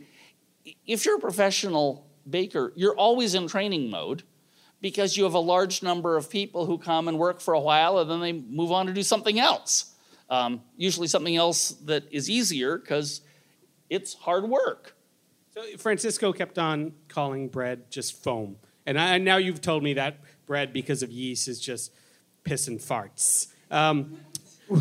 [0.85, 4.23] If you're a professional baker, you're always in training mode
[4.81, 7.99] because you have a large number of people who come and work for a while
[7.99, 9.93] and then they move on to do something else.
[10.29, 13.21] Um, usually something else that is easier because
[13.89, 14.95] it's hard work.
[15.53, 18.57] So Francisco kept on calling bread just foam.
[18.85, 21.91] And, I, and now you've told me that bread, because of yeast, is just
[22.47, 23.47] piss and farts.
[23.69, 24.17] Um,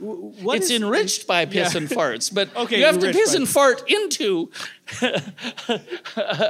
[0.00, 1.80] it's is, enriched by piss yeah.
[1.80, 4.50] and farts, but okay, you have to piss and fart into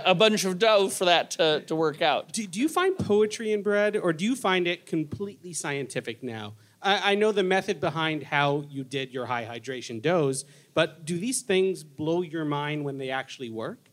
[0.04, 2.32] a bunch of dough for that to, to work out.
[2.32, 6.54] Do, do, you find poetry in bread, or do you find it completely scientific now?
[6.82, 10.44] I, I know the method behind how you did your high hydration doughs,
[10.74, 13.88] but do these things blow your mind when they actually work?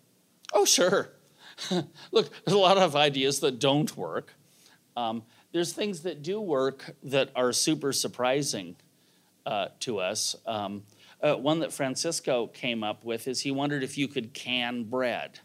[0.51, 1.13] Oh, sure.
[2.12, 4.34] Look, there's a lot of ideas that don't work.
[4.97, 8.75] Um, there's things that do work that are super surprising
[9.45, 10.35] uh, to us.
[10.45, 10.83] Um,
[11.21, 15.39] uh, one that Francisco came up with is he wondered if you could can bread.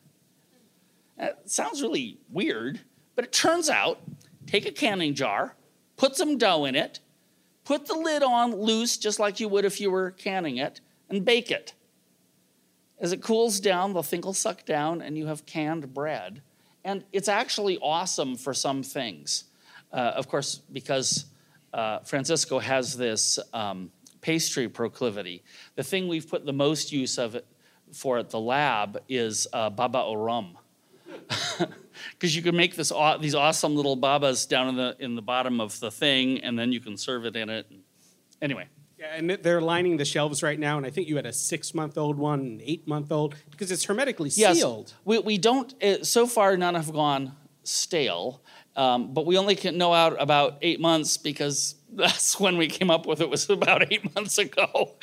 [1.17, 2.81] That sounds really weird,
[3.15, 4.01] but it turns out
[4.47, 5.55] take a canning jar,
[5.97, 7.01] put some dough in it,
[7.65, 11.25] put the lid on loose, just like you would if you were canning it, and
[11.25, 11.75] bake it.
[12.99, 16.41] As it cools down, the thing will suck down, and you have canned bread.
[16.83, 19.45] And it's actually awesome for some things.
[19.93, 21.27] Uh, of course, because
[21.73, 25.43] uh, Francisco has this um, pastry proclivity.
[25.77, 27.47] The thing we've put the most use of it
[27.93, 30.59] for at the lab is uh, baba au rum.
[32.13, 35.23] Because you can make this aw- these awesome little babas down in the in the
[35.23, 37.67] bottom of the thing, and then you can serve it in it.
[38.43, 38.67] Anyway,
[38.99, 42.19] Yeah, and they're lining the shelves right now, and I think you had a six-month-old
[42.19, 44.93] one, an eight-month-old, because it's hermetically yes, sealed.
[45.05, 45.75] we we don't.
[46.03, 47.33] So far, none have gone
[47.65, 48.43] stale,
[48.79, 52.91] um, but we only can know out about eight months because that's when we came
[52.91, 53.29] up with it.
[53.29, 54.95] Was about eight months ago.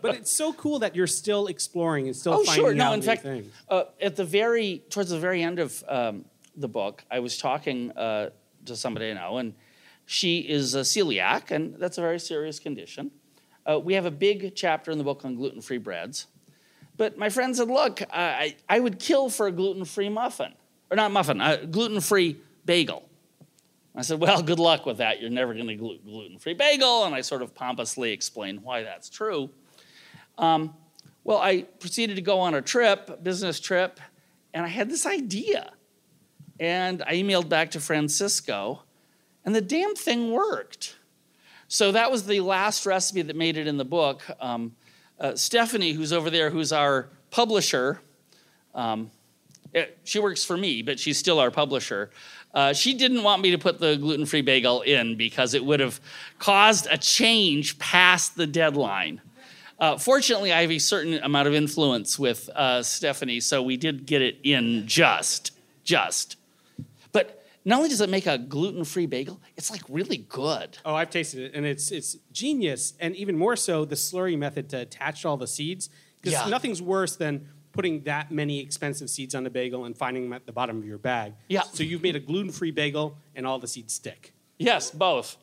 [0.00, 2.74] But it's so cool that you're still exploring and still Oh, finding sure.
[2.74, 3.26] No, out in fact,
[3.70, 7.90] uh, at the very towards the very end of um, the book, I was talking
[7.92, 8.28] uh,
[8.66, 9.54] to somebody I know, and
[10.04, 13.12] she is a celiac, and that's a very serious condition.
[13.64, 16.26] Uh, we have a big chapter in the book on gluten-free breads,
[16.98, 20.52] but my friend said, "Look, I, I would kill for a gluten-free muffin,
[20.90, 23.08] or not muffin, a gluten-free bagel."
[23.96, 25.20] I said, "Well, good luck with that.
[25.20, 29.08] You're never going to glu- gluten-free bagel," and I sort of pompously explained why that's
[29.08, 29.50] true.
[31.26, 33.98] Well, I proceeded to go on a trip, a business trip,
[34.52, 35.72] and I had this idea.
[36.60, 38.82] And I emailed back to Francisco,
[39.44, 40.96] and the damn thing worked.
[41.66, 44.22] So that was the last recipe that made it in the book.
[44.38, 44.76] Um,
[45.18, 48.00] uh, Stephanie, who's over there, who's our publisher,
[48.74, 49.10] um,
[49.72, 52.10] it- she works for me, but she's still our publisher.
[52.54, 55.80] Uh, she didn't want me to put the gluten free bagel in because it would
[55.80, 56.00] have
[56.38, 59.20] caused a change past the deadline.
[59.80, 64.06] Uh, fortunately, I have a certain amount of influence with uh, Stephanie, so we did
[64.06, 65.50] get it in just,
[65.82, 66.36] just.
[67.10, 70.78] But not only does it make a gluten-free bagel, it's like really good.
[70.84, 74.68] Oh, I've tasted it, and it's it's genius, and even more so the slurry method
[74.70, 75.90] to attach all the seeds.
[76.20, 76.48] Because Yeah.
[76.48, 80.46] nothing's worse than putting that many expensive seeds on a bagel and finding them at
[80.46, 81.34] the bottom of your bag.
[81.48, 81.62] Yeah.
[81.62, 84.32] So you've made a gluten-free bagel, and all the seeds stick.
[84.58, 85.36] Yes, both.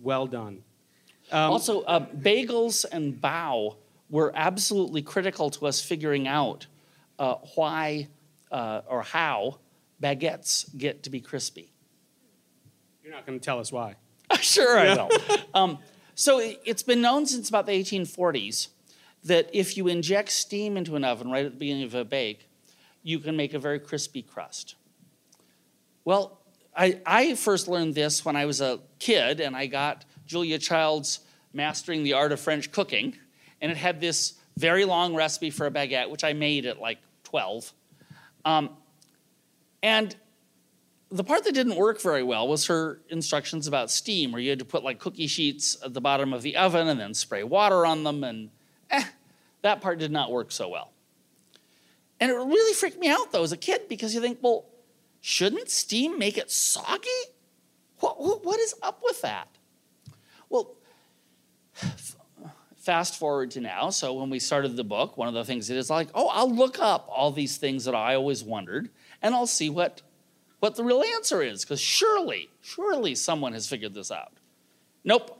[0.00, 0.62] Well done.
[1.30, 3.76] also, uh, bagels and bao
[4.08, 6.66] were absolutely critical to us figuring out
[7.18, 8.08] uh, why
[8.50, 9.58] uh, or how
[10.02, 11.72] baguettes get to be crispy.
[13.04, 13.96] You're not going to tell us why.
[14.40, 15.10] sure, I will.
[15.54, 15.78] um,
[16.14, 18.68] so it's been known since about the 1840s
[19.24, 22.48] that if you inject steam into an oven right at the beginning of a bake,
[23.02, 24.76] you can make a very crispy crust.
[26.04, 26.40] Well,
[26.76, 31.20] I, I first learned this when I was a kid and I got Julia Child's
[31.52, 33.16] Mastering the Art of French Cooking,
[33.60, 36.98] and it had this very long recipe for a baguette, which I made at like
[37.24, 37.72] 12.
[38.44, 38.70] Um,
[39.82, 40.14] and
[41.10, 44.60] the part that didn't work very well was her instructions about steam, where you had
[44.60, 47.84] to put like cookie sheets at the bottom of the oven and then spray water
[47.84, 48.50] on them, and
[48.90, 49.04] eh,
[49.62, 50.92] that part did not work so well.
[52.18, 54.66] And it really freaked me out though as a kid because you think, well,
[55.20, 57.08] shouldn't steam make it soggy?
[58.00, 59.48] What, what, what is up with that?
[60.48, 60.74] Well,
[62.76, 63.90] fast forward to now.
[63.90, 66.52] So when we started the book, one of the things it is like, oh, I'll
[66.52, 68.90] look up all these things that I always wondered,
[69.22, 70.02] and I'll see what
[70.60, 74.34] what the real answer is, because surely, surely someone has figured this out.
[75.04, 75.38] Nope.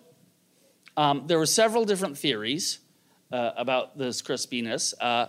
[0.97, 2.79] Um, there were several different theories
[3.33, 4.95] uh, about this crispiness.
[5.01, 5.27] Uh,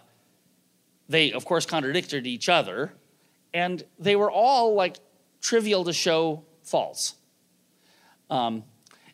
[1.09, 2.93] they, of course, contradicted each other,
[3.53, 4.97] and they were all like
[5.41, 7.15] trivial to show false.
[8.29, 8.63] Um,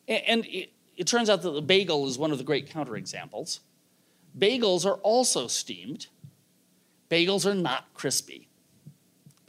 [0.07, 3.59] and it, it turns out that the bagel is one of the great counterexamples.
[4.37, 6.07] Bagels are also steamed.
[7.09, 8.47] Bagels are not crispy.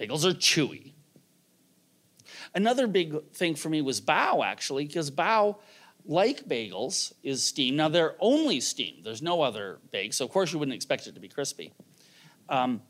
[0.01, 0.92] Bagels are chewy.
[2.55, 5.57] Another big thing for me was bao, actually, because bao,
[6.04, 7.76] like bagels, is steamed.
[7.76, 11.14] Now, they're only steamed, there's no other bake, so of course you wouldn't expect it
[11.14, 11.72] to be crispy.
[12.48, 12.82] Um,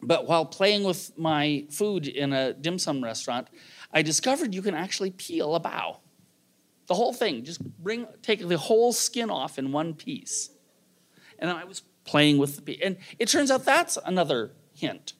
[0.00, 3.48] but while playing with my food in a dim sum restaurant,
[3.92, 5.96] I discovered you can actually peel a bao.
[6.86, 10.50] The whole thing, just bring, take the whole skin off in one piece.
[11.38, 12.82] And I was playing with the.
[12.82, 15.12] And it turns out that's another hint.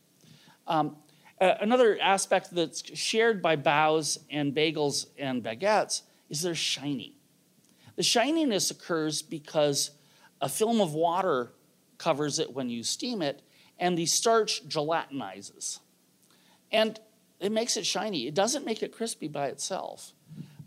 [0.66, 0.96] Um,
[1.40, 7.14] uh, another aspect that's shared by baos and bagels and baguettes is they're shiny.
[7.96, 9.90] The shininess occurs because
[10.40, 11.52] a film of water
[11.98, 13.42] covers it when you steam it,
[13.78, 15.80] and the starch gelatinizes.
[16.70, 16.98] And
[17.40, 18.26] it makes it shiny.
[18.26, 20.12] It doesn't make it crispy by itself.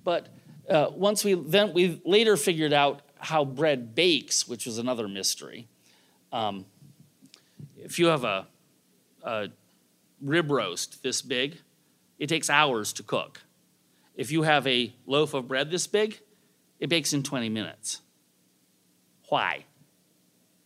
[0.03, 0.29] But
[0.69, 5.67] uh, once we then we later figured out how bread bakes, which was another mystery.
[6.31, 6.65] Um,
[7.77, 8.47] if you have a,
[9.23, 9.49] a
[10.21, 11.59] rib roast this big,
[12.19, 13.41] it takes hours to cook.
[14.15, 16.19] If you have a loaf of bread this big,
[16.79, 18.01] it bakes in 20 minutes.
[19.29, 19.65] Why?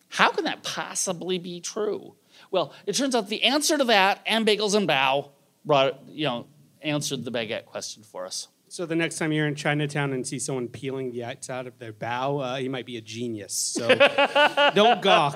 [0.10, 2.16] How can that possibly be true?
[2.52, 5.30] Well, it turns out the answer to that and bagels and bao
[5.64, 6.48] brought, you know,
[6.82, 8.48] answered the baguette question for us.
[8.68, 11.94] So the next time you're in Chinatown and see someone peeling the outside of their
[11.94, 13.54] bao, uh, he might be a genius.
[13.54, 13.88] So
[14.76, 15.36] don't gawk.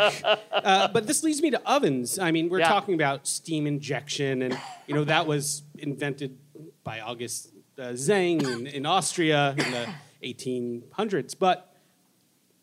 [0.51, 2.19] Uh, but this leads me to ovens.
[2.19, 2.67] I mean, we're Yeah.
[2.69, 4.57] talking about steam injection, and
[4.87, 6.37] you know that was invented
[6.83, 7.49] by August
[7.79, 9.87] uh, Zang in, in Austria in the
[10.23, 11.35] 1800s.
[11.37, 11.73] But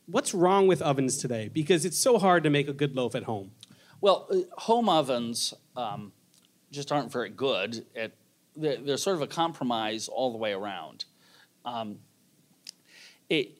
[0.06, 1.48] what's wrong with ovens today?
[1.52, 3.52] Because it's so hard to make a good loaf at home.
[4.00, 6.12] Well, uh, home ovens um,
[6.70, 7.86] just aren't very good.
[7.96, 8.12] At,
[8.54, 11.04] they're, they're sort of a compromise all the way around.
[11.64, 11.98] Um,
[13.28, 13.52] it,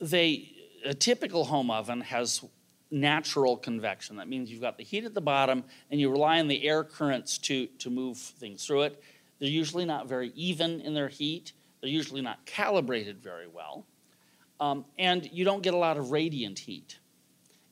[0.00, 0.52] they,
[0.84, 2.44] a typical home oven has
[2.90, 4.16] natural convection.
[4.16, 6.84] That means you've got the heat at the bottom and you rely on the air
[6.84, 9.02] currents to, to move things through it.
[9.40, 11.52] They're usually not very even in their heat.
[11.80, 13.86] They're usually not calibrated very well.
[14.60, 16.98] Um, and you don't get a lot of radiant heat.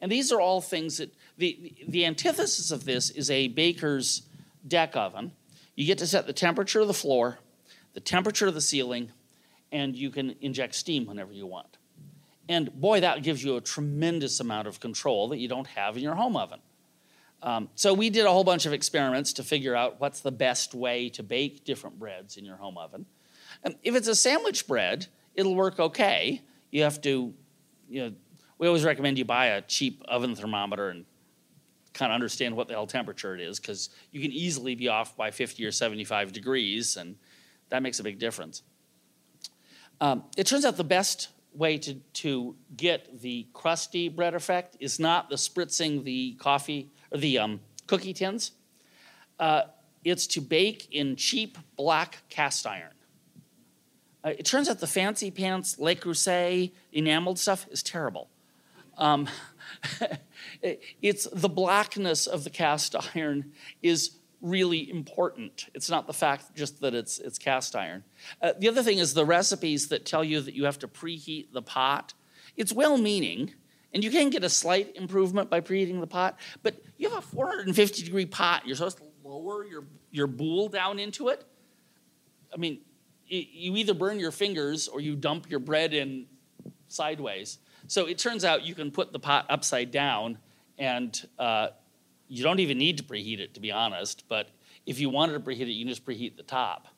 [0.00, 4.22] And these are all things that the, the antithesis of this is a baker's
[4.66, 5.32] deck oven.
[5.74, 7.38] You get to set the temperature of the floor,
[7.92, 9.10] the temperature of the ceiling,
[9.70, 11.76] and you can inject steam whenever you want.
[12.48, 16.02] And boy, that gives you a tremendous amount of control that you don't have in
[16.02, 16.60] your home oven.
[17.42, 20.74] Um, so we did a whole bunch of experiments to figure out what's the best
[20.74, 23.06] way to bake different breads in your home oven.
[23.62, 26.42] And if it's a sandwich bread, it'll work okay.
[26.70, 27.32] You have to,
[27.88, 28.12] you know,
[28.58, 31.04] we always recommend you buy a cheap oven thermometer and
[31.94, 35.16] kind of understand what the hell temperature it is because you can easily be off
[35.16, 37.16] by 50 or 75 degrees, and
[37.70, 38.62] that makes a big difference.
[40.00, 45.00] Um, it turns out the best way to, to get the crusty bread effect is
[45.00, 48.52] not the spritzing the coffee or the um, cookie tins.
[49.38, 49.62] Uh,
[50.04, 52.92] it's to bake in cheap black cast iron.
[54.24, 58.28] Uh, it turns out the fancy pants Le Creuset enameled stuff is terrible.
[58.96, 59.28] Um,
[61.02, 63.52] it's the blackness of the cast iron
[63.82, 65.66] is really important.
[65.74, 68.04] It's not the fact just that it's it's cast iron.
[68.42, 71.52] Uh, the other thing is the recipes that tell you that you have to preheat
[71.52, 72.14] the pot.
[72.56, 73.54] It's well-meaning,
[73.94, 76.38] and you can get a slight improvement by preheating the pot.
[76.62, 78.66] But you have a 450 degree pot.
[78.66, 81.44] You're supposed to lower your your bowl down into it.
[82.52, 82.80] I mean,
[83.26, 86.26] you either burn your fingers or you dump your bread in
[86.88, 87.58] sideways.
[87.86, 90.38] So it turns out you can put the pot upside down,
[90.78, 91.68] and uh,
[92.28, 94.24] you don't even need to preheat it, to be honest.
[94.28, 94.48] But
[94.86, 96.88] if you wanted to preheat it, you can just preheat the top.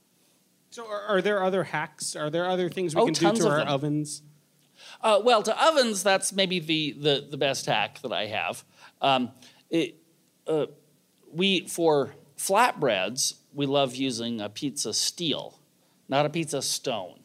[0.70, 2.14] So are, are there other hacks?
[2.14, 3.68] Are there other things we Oh, can do to our them.
[3.68, 4.22] ovens?
[5.00, 8.64] Uh, well, to ovens, that's maybe the, the, the best hack that I have.
[9.00, 9.30] Um,
[9.70, 9.96] it,
[10.46, 10.66] uh,
[11.32, 15.58] we for flatbreads, we love using a pizza steel,
[16.08, 17.20] not a pizza stone.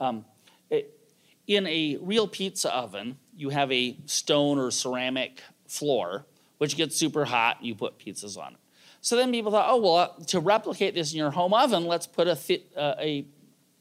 [0.00, 0.24] Um,
[0.70, 0.92] it-
[1.46, 6.26] in a real pizza oven, you have a stone or ceramic floor,
[6.58, 8.58] which gets super hot, you put pizzas on it.
[9.00, 12.26] So then people thought, oh, well, to replicate this in your home oven, let's put
[12.26, 12.32] a,
[12.76, 13.24] uh, a,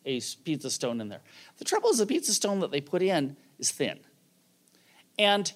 [0.06, 1.22] a pizza stone in there.
[1.58, 4.00] The trouble is, the pizza stone that they put in is thin.
[5.18, 5.52] And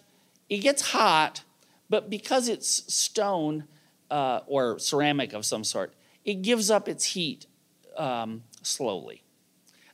[0.50, 1.44] it gets hot,
[1.90, 3.66] but because it's stone
[4.10, 5.94] uh, or ceramic of some sort,
[6.24, 7.46] it gives up its heat
[7.98, 9.24] um, slowly.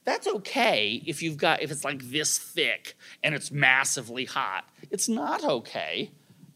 [0.03, 4.69] That's okay if you've got if it's like this thick and it's massively hot.
[4.91, 6.11] It's not okay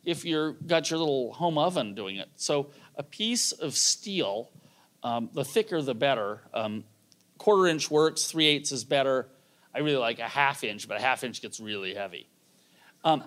[0.05, 2.29] if you've got your little home oven doing it.
[2.35, 4.51] So a piece of steel,
[5.01, 6.41] um, the thicker the better.
[6.53, 6.83] Um,
[7.39, 9.29] quarter inch works, three eighths is better.
[9.73, 12.27] I really like a half inch, but a half inch gets really heavy.
[13.03, 13.23] Um,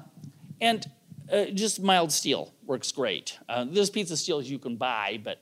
[0.61, 0.85] and
[1.33, 3.39] uh, just mild steel works great.
[3.49, 5.41] Uh, there's pizza steels you can buy, but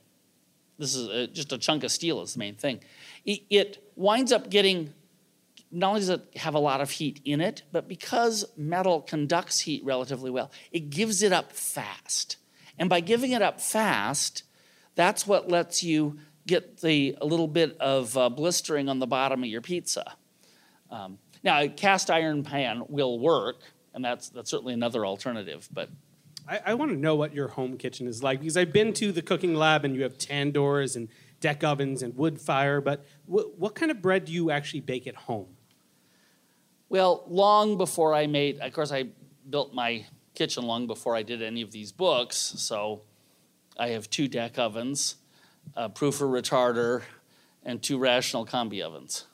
[0.77, 2.79] this is uh just a chunk of steel is the main thing.
[3.25, 4.93] It, it winds up getting,
[5.71, 9.59] not only does it have a lot of heat in it, but because metal conducts
[9.61, 12.37] heat relatively well, it gives it up fast.
[12.79, 14.43] And by giving it up fast,
[14.95, 19.43] that's what lets you get the a little bit of uh, blistering on the bottom
[19.43, 20.15] of your pizza.
[20.91, 23.61] Um, now, a cast iron pan will work,
[23.93, 25.67] and that's that's certainly another alternative.
[25.73, 25.89] But
[26.47, 29.11] I, I want to know what your home kitchen is like because I've been to
[29.11, 31.07] the cooking lab and you have tandoors and
[31.39, 32.81] deck ovens and wood fire.
[32.81, 35.55] But wh- what kind of bread do you actually bake at home?
[36.91, 39.05] well, long before I made, of course, I
[39.49, 42.35] built my kitchen long before I did any of these books.
[42.35, 43.03] So
[43.79, 45.15] I have two deck ovens,
[45.73, 47.03] a proofer retarder,
[47.63, 49.25] and two rational combi ovens.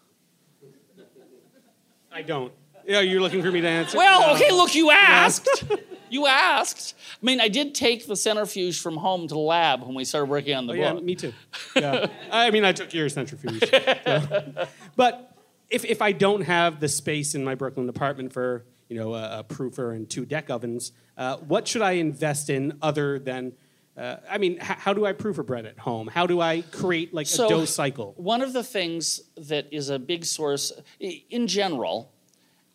[2.17, 2.51] I don't.
[2.87, 3.95] Yeah, you're looking for me to answer.
[3.95, 4.33] Well, No.
[4.33, 5.63] okay, look, you asked.
[6.09, 6.95] you asked.
[7.21, 10.27] I mean, I did take the centrifuge from home to the lab when we started
[10.27, 11.31] working on the Oh, yeah, me too.
[11.75, 12.07] Yeah.
[12.31, 13.69] I mean, I took your centrifuge.
[13.69, 14.65] So.
[14.95, 15.31] But
[15.69, 19.39] if, if I don't have the space in my Brooklyn apartment for you know a,
[19.39, 23.51] a proofer and two deck ovens, uh, what should I invest in other than
[23.97, 26.07] Uh, I mean, h- how do I proof a bread at home?
[26.07, 28.13] How do I create like So- a dough cycle?
[28.17, 32.11] One of the things that is a big source, in general,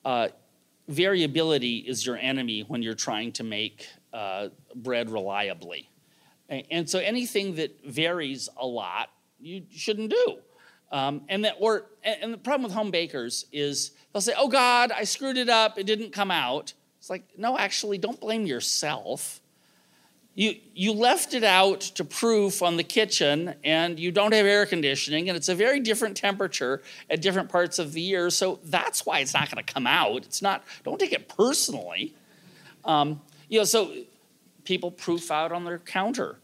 [0.04, 0.28] uh,
[0.88, 5.88] variability is your enemy when you're trying to make uh, bread reliably.
[6.48, 9.08] And so anything that varies a lot,
[9.40, 10.38] you shouldn't do.
[10.90, 14.48] Um, and that or and and the problem with home bakers is they'll say, "Oh
[14.48, 15.78] God, I screwed it up.
[15.78, 19.40] It didn't come out." It's like, no, actually, don't blame yourself.
[20.34, 24.64] You you left it out to proof on the kitchen, and you don't have air
[24.64, 28.30] conditioning, and it's a very different temperature at different parts of the year.
[28.30, 30.24] So that's why it's not going to come out.
[30.24, 30.64] It's not.
[30.84, 32.14] Don't take it personally.
[32.84, 33.92] Um, you know, so
[34.64, 36.38] people proof out on their counter,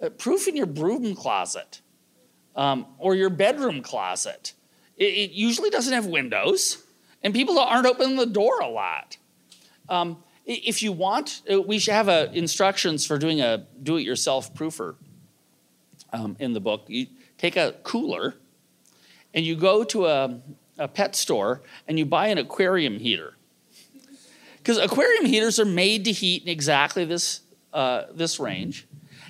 [0.00, 1.80] uh, proof in your broom closet
[2.54, 4.52] um, or your bedroom closet.
[4.96, 6.84] It, it usually doesn't have windows,
[7.22, 9.16] and people aren't opening the door a lot.
[9.88, 14.96] Um, if you want, uh, we should have uh, instructions for doing a do-it-yourself proofer
[16.12, 16.84] um, in the book.
[16.88, 17.06] You
[17.38, 18.34] take a cooler,
[19.34, 20.40] and you go to a,
[20.78, 23.34] a pet store, and you buy an aquarium heater.
[24.58, 27.40] Because aquarium heaters are made to heat in exactly this,
[27.72, 28.86] uh, this range.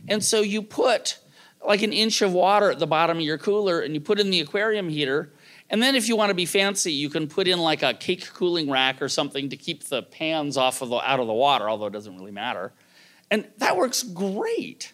[0.08, 1.18] And so you put
[1.66, 4.30] like an inch of water at the bottom of your cooler and you put in
[4.30, 5.32] the aquarium heater.
[5.72, 8.28] And then if you want to be fancy, you can put in like a cake
[8.34, 11.68] cooling rack or something to keep the pans off of the, out of the water,
[11.68, 12.72] although it doesn't really matter.
[13.30, 14.92] And that works great.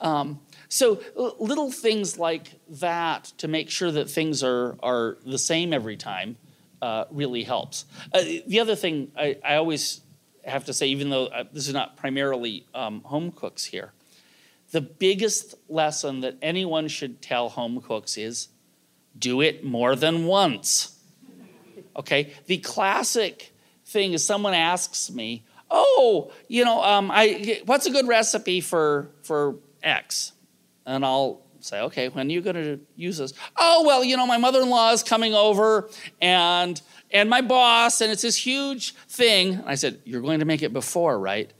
[0.00, 5.72] Um, so little things like that to make sure that things are, are the same
[5.72, 6.38] every time
[6.82, 7.84] uh, really helps.
[8.12, 10.00] Uh, the other thing I, I always
[10.44, 13.92] have to say, even though uh, this is not primarily um, home cooks here,
[14.72, 18.48] the biggest lesson that anyone should tell home cooks is
[19.18, 20.98] do it more than once.
[21.96, 22.32] Okay?
[22.46, 23.52] The classic
[23.86, 29.10] thing is someone asks me, "Oh, you know, um, I what's a good recipe for
[29.22, 30.32] for X?"
[30.86, 34.26] And I'll say, "Okay, when are you going to use this?" "Oh, well, you know,
[34.26, 35.88] my mother-in-law is coming over,
[36.20, 40.46] and and my boss, and it's this huge thing." And I said, "You're going to
[40.46, 41.52] make it before, right?"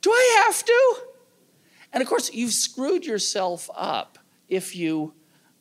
[0.00, 0.96] "Do I have to?"
[1.92, 5.14] And of course, you've screwed yourself up if you,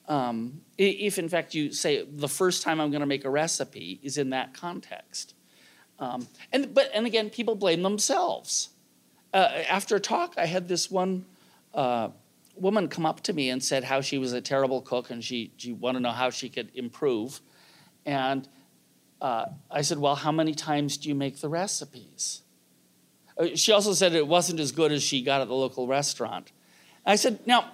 [0.07, 3.99] um, if in fact you say the first time I'm going to make a recipe
[4.03, 5.35] is in that context.
[5.99, 8.69] Um, and but and again, people blame themselves.
[9.33, 11.25] Uh, after a talk, I had this one
[11.73, 12.09] uh,
[12.55, 15.51] woman come up to me and said how she was a terrible cook and she
[15.57, 17.41] she wanted to know how she could improve.
[18.05, 18.47] And
[19.21, 22.41] uh, I said, well, how many times do you make the recipes?
[23.37, 26.51] Uh, She also said it wasn't as good as she got at the local restaurant.
[27.05, 27.71] I said, now,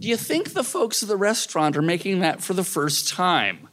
[0.00, 3.68] do you think the folks at the restaurant are making that for the first time?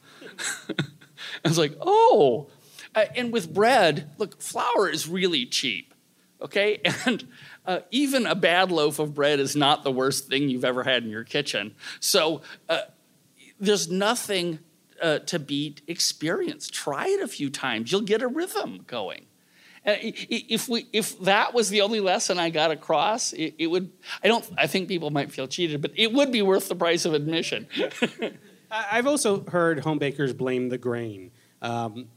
[0.69, 2.49] I was like, oh.
[2.93, 5.93] Uh, and with bread, look, flour is really cheap,
[6.41, 6.82] okay?
[7.05, 7.28] And
[7.65, 11.03] uh, even a bad loaf of bread is not the worst thing you've ever had
[11.03, 11.76] in your kitchen.
[11.99, 12.82] So uh,
[13.59, 14.59] there's nothing
[15.01, 16.69] uh, to beat experience.
[16.69, 19.26] Try it a few times, you'll get a rhythm going.
[19.86, 23.91] Uh, If we, if that was the only lesson I got across, it, it would.
[24.23, 24.47] I don't.
[24.57, 27.67] I think people might feel cheated, but it would be worth the price of admission.
[28.71, 31.32] I've also heard home bakers blame the grain.
[31.61, 32.07] Um,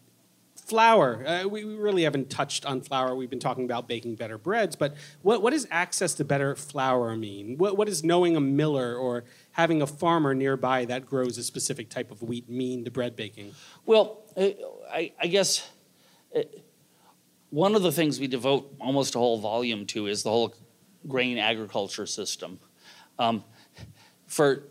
[0.54, 3.14] flour, uh, we we really haven't touched on flour.
[3.14, 7.16] We've been talking about baking better breads, but what, what does access to better flour
[7.16, 7.58] mean?
[7.58, 11.88] What, what does knowing a miller or having a farmer nearby that grows a specific
[11.90, 13.54] type of wheat mean to bread baking?
[13.84, 14.48] Well, uh,
[14.90, 15.68] I, I guess
[16.36, 16.42] uh,
[17.54, 20.52] one of the things we devote almost a whole volume to is the whole
[21.06, 22.58] grain agriculture system.
[23.16, 23.44] Um,
[24.26, 24.64] for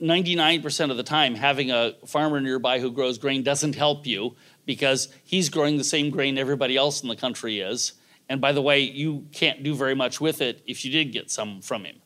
[0.00, 4.36] 99% of the time, having a farmer nearby who grows grain doesn't help you
[4.66, 7.94] because he's growing the same grain everybody else in the country is.
[8.28, 11.32] And by the way, you can't do very much with it if you did get
[11.32, 11.96] some from him.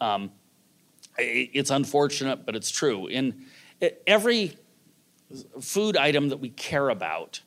[0.00, 0.32] Um,
[1.16, 3.06] it's unfortunate, but it's true.
[3.06, 3.46] In
[4.04, 4.56] every
[5.60, 7.42] food item that we care about,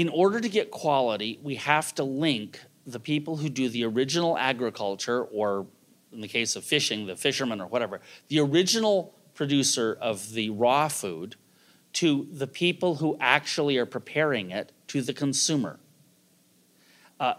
[0.00, 4.38] in order to get quality, we have to link the people who do the original
[4.38, 5.66] agriculture, or
[6.10, 10.88] in the case of fishing, the fishermen or whatever, the original producer of the raw
[10.88, 11.36] food
[11.92, 15.78] to the people who actually are preparing it to the consumer.
[17.18, 17.34] Uh,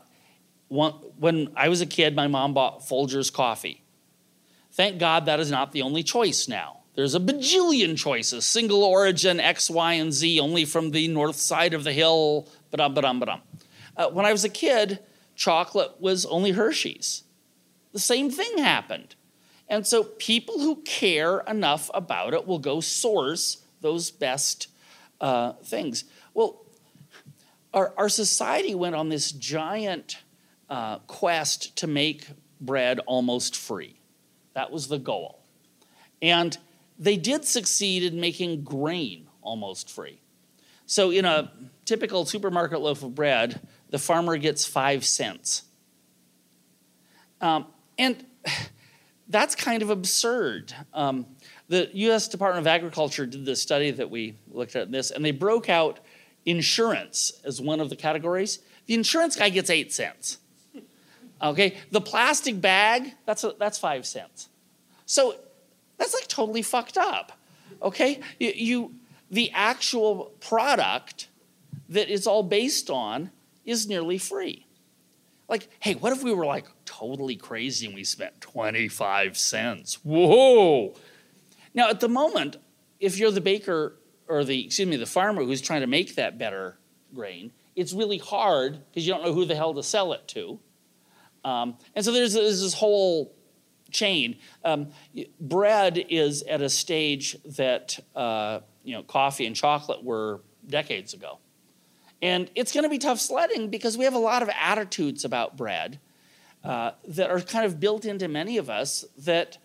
[0.70, 3.84] when I was a kid, my mom bought Folgers coffee.
[4.72, 6.81] Thank God that is not the only choice now.
[6.96, 11.74] There's a bajillion choices, single origin, X, Y, and Z, only from the north side
[11.74, 13.42] of the hill, ba-dum, ba-dum, ba-dum.
[13.96, 15.00] Uh, when I was a kid,
[15.36, 17.24] chocolate was only Hershey's.
[17.94, 19.16] The same thing happened.
[19.70, 24.68] And so people who care enough about it will go source those best
[25.22, 26.04] uh, things.
[26.34, 26.66] Well,
[27.74, 30.18] our, our society went on this giant
[30.70, 32.28] uh, quest to make
[32.60, 33.96] bread almost free.
[34.54, 35.40] That was the goal.
[36.22, 36.58] And
[37.02, 40.22] they did succeed in making grain almost free.
[40.86, 41.52] So, in a
[41.84, 45.64] typical supermarket loaf of bread, the farmer gets five cents.
[47.42, 47.66] Um,
[47.98, 48.24] and
[49.28, 50.74] that's kind of absurd.
[50.94, 51.26] Um,
[51.70, 55.26] the US Department of Agriculture did this study that we looked at in this, and
[55.26, 56.00] they broke out
[56.46, 58.60] insurance as one of the categories.
[58.86, 60.38] The insurance guy gets eight cents.
[61.42, 64.50] Okay, the plastic bag, that's, a, that's five cents.
[65.08, 65.36] So
[66.02, 67.32] that's like totally fucked up.
[67.84, 68.96] Okay, you, you
[69.30, 71.30] the actual product
[71.90, 73.30] that it's all based on
[73.66, 74.66] is nearly free.
[75.48, 80.00] Like, hey, what if we were like totally crazy and we spent 25 cents?
[80.04, 80.96] Whoa!
[81.76, 82.58] Now, at the moment,
[83.00, 83.96] if you're the baker
[84.28, 86.80] or the, excuse me, the farmer who's trying to make that better
[87.14, 90.60] grain, it's really hard because you don't know who the hell to sell it to.
[91.46, 93.34] Um, and so there's, there's, this whole
[93.92, 94.38] chain.
[94.64, 94.90] Um,
[95.40, 101.40] bread is at a stage that uh, you know coffee and chocolate were decades ago,
[102.22, 105.58] and it's going to be tough sledding because we have a lot of attitudes about
[105.58, 106.00] bread
[106.64, 109.58] uh, that are kind of built into many of us that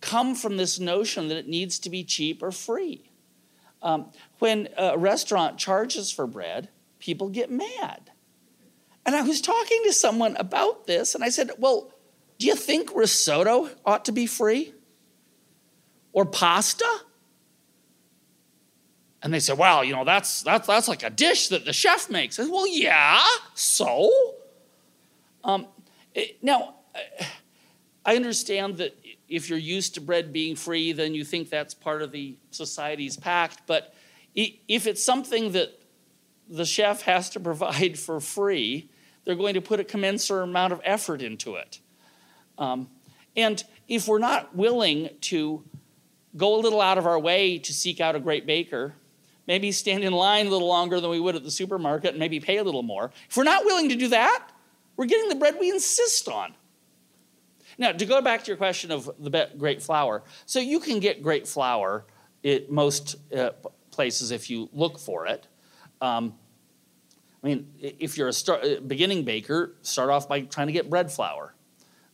[0.00, 3.10] come from this notion that it needs to be cheap or free.
[3.82, 8.10] Um, when a restaurant charges for bread, people get mad.
[9.06, 11.92] And I was talking to someone about this, and I said, Well,
[12.40, 14.72] do you think risotto ought to be free?
[16.14, 16.88] Or pasta?
[19.22, 22.08] And they said, Well, you know, that's, that's, that's like a dish that the chef
[22.08, 22.38] makes.
[22.38, 23.20] I said, Well, yeah,
[23.54, 24.10] so?
[25.44, 25.66] Um,
[26.14, 26.76] it, now,
[28.06, 28.96] I understand that
[29.28, 33.18] if you're used to bread being free, then you think that's part of the society's
[33.18, 33.66] pact.
[33.66, 33.94] But
[34.34, 35.78] if it's something that
[36.48, 38.88] the chef has to provide for free,
[39.24, 41.80] they're going to put a commensurate amount of effort into it.
[42.60, 42.88] Um,
[43.36, 45.64] and if we're not willing to
[46.36, 48.94] go a little out of our way to seek out a great baker,
[49.46, 52.38] maybe stand in line a little longer than we would at the supermarket and maybe
[52.38, 54.48] pay a little more, if we're not willing to do that,
[54.96, 56.54] we're getting the bread we insist on.
[57.78, 61.22] Now, to go back to your question of the great flour, so you can get
[61.22, 62.04] great flour
[62.44, 63.50] at most uh,
[63.90, 65.46] places if you look for it.
[66.00, 66.34] Um,
[67.42, 70.90] I mean, if you're a start, uh, beginning baker, start off by trying to get
[70.90, 71.54] bread flour.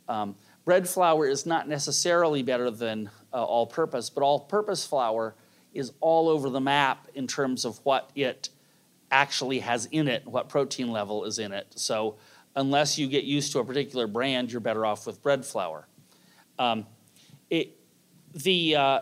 [0.09, 5.35] Um, bread flour is not necessarily better than uh, all purpose, but all purpose flour
[5.75, 8.49] is all over the map in terms of what it
[9.11, 11.67] actually has in it, what protein level is in it.
[11.77, 12.17] So,
[12.57, 15.87] unless you get used to a particular brand, you're better off with bread flour.
[16.59, 16.87] Um,
[17.51, 17.77] it,
[18.33, 19.01] the, uh,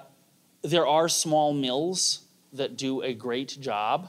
[0.62, 4.08] there are small mills that do a great job,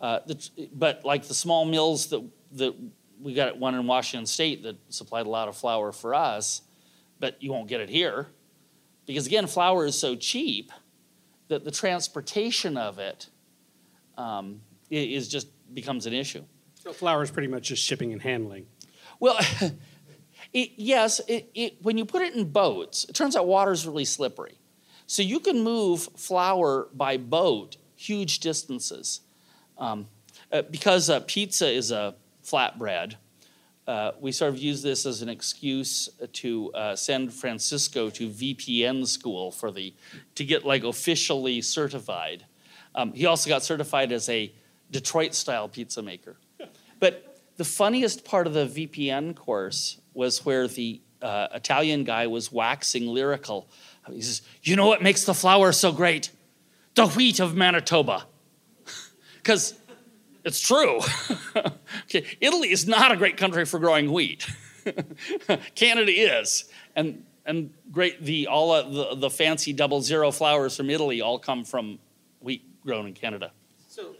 [0.00, 2.74] uh, the, but like the small mills that, that
[3.24, 6.60] we got one in Washington State that supplied a lot of flour for us,
[7.18, 8.28] but you won't get it here
[9.06, 10.70] because again, flour is so cheap
[11.48, 13.28] that the transportation of it
[14.18, 14.60] um,
[14.90, 16.44] is just becomes an issue.
[16.74, 18.66] So flour is pretty much just shipping and handling.
[19.18, 19.38] Well,
[20.52, 23.86] it, yes, it, it, when you put it in boats, it turns out water is
[23.86, 24.58] really slippery.
[25.06, 29.22] So you can move flour by boat huge distances.
[29.78, 30.08] Um,
[30.52, 32.14] uh, because uh, pizza is a
[32.44, 33.14] flatbread,
[33.86, 39.06] uh, we sort of use this as an excuse to uh, send Francisco to VPN
[39.06, 39.92] school for the
[40.36, 42.46] to get like officially certified.
[42.94, 44.52] Um, he also got certified as a
[44.90, 46.36] Detroit style pizza maker.
[47.00, 52.50] But the funniest part of the VPN course was where the uh, Italian guy was
[52.50, 53.68] waxing lyrical.
[54.10, 56.30] He says, You know what makes the flour so great?
[56.94, 58.26] The wheat of Manitoba.
[59.36, 59.74] Because
[60.44, 61.00] it's true.
[62.04, 64.46] okay, Italy is not a great country for growing wheat.
[65.74, 66.64] Canada is.
[66.94, 71.38] And, and great, the, all uh, the, the fancy double zero flours from Italy all
[71.38, 71.98] come from
[72.40, 73.52] wheat grown in Canada.
[73.88, 74.14] So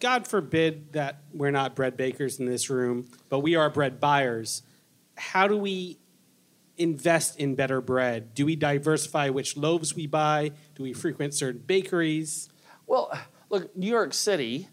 [0.00, 4.62] God forbid that we're not bread bakers in this room, but we are bread buyers.
[5.16, 5.98] How do we
[6.78, 8.34] invest in better bread?
[8.34, 10.52] Do we diversify which loaves we buy?
[10.74, 12.48] Do we frequent certain bakeries?
[12.86, 13.10] Well,
[13.50, 14.68] look, New York City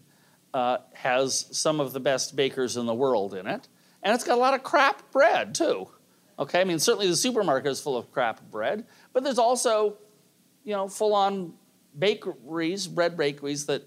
[0.54, 3.68] uh, has some of the best bakers in the world in it,
[4.02, 5.88] and it's got a lot of crap bread too.
[6.38, 9.98] Okay, I mean certainly the supermarket is full of crap bread, but there's also,
[10.62, 11.54] you know, full-on
[11.98, 13.82] bakeries, bread bakeries that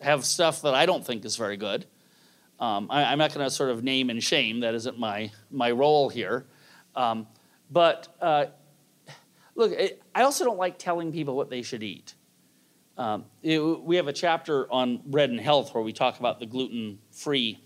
[0.00, 1.86] have stuff that I don't think is very good.
[2.58, 4.60] Um, I, am not going to sort of name and shame.
[4.60, 6.46] That isn't my my role here.
[6.96, 7.28] Um,
[7.70, 8.46] but uh,
[9.54, 9.72] look,
[10.12, 12.14] I also don't like telling people what they should eat.
[12.98, 16.46] Um, it, we have a chapter on bread and health where we talk about the
[16.46, 17.60] gluten-free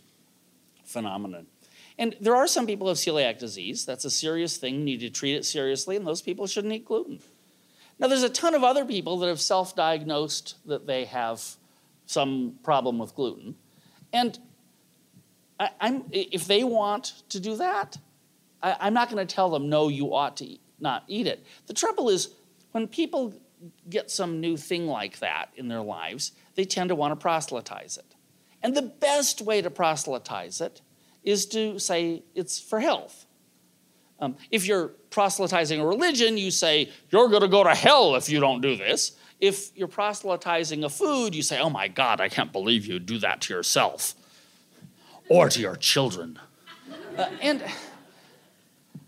[0.85, 1.47] phenomenon,
[1.99, 3.87] And there are some people who have celiac disease.
[3.87, 4.75] That's a serious thing.
[4.75, 7.21] You need to treat it seriously, and those people shouldn't eat gluten.
[8.01, 11.43] Now, there's a ton of other people that have self diagnosed that they have
[12.07, 13.55] some problem with gluten.
[14.13, 14.37] And
[15.61, 17.99] I, am if they want to do that,
[18.63, 21.45] I, am not going to tell them, no, you ought to eat, not eat it.
[21.67, 22.35] The trouble is,
[22.73, 23.35] when people
[23.89, 27.99] get some new thing like that in their lives, they tend to want to proselytize
[27.99, 28.15] it.
[28.63, 30.81] And the best way to proselytize it
[31.23, 33.27] is to say it's for health.
[34.19, 38.29] Um, if you're proselytizing a religion, you say, you're going to go to hell if
[38.29, 39.13] you don't do this.
[39.41, 43.19] If you're proselytizing a food, you say, oh my God, I can't believe you do
[43.19, 44.15] that to yourself
[45.29, 46.39] or to your children.
[47.17, 47.65] Uh, and,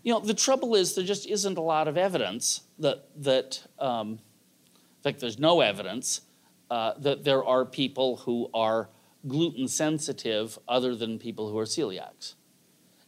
[0.01, 4.17] you know, the trouble is there just isn't a lot of evidence that, that um,
[5.03, 6.21] fact, there's no evidence
[6.71, 8.89] uh, that there are people who are
[9.27, 12.35] gluten sensitive other than people who are celiacs.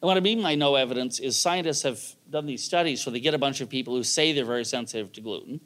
[0.02, 3.20] And what I mean by no evidence is scientists have done these studies where they
[3.20, 5.62] get a bunch of people who say they're very sensitive to gluten.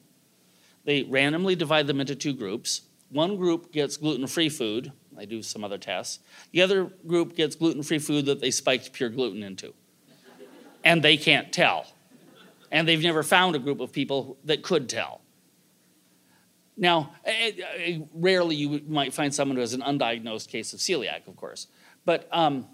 [0.86, 2.82] They randomly divide them into two groups.
[3.10, 6.20] One group gets gluten free food, they do some other tests.
[6.54, 9.74] The other group gets gluten free food that they spiked pure gluten into.
[10.84, 11.88] And they can't tell.
[12.72, 15.19] And they've never found a group of people that could tell.
[16.80, 17.12] Now,
[18.14, 21.68] rarely you might find someone who has an undiagnosed case of celiac, of course.
[22.06, 22.68] But um,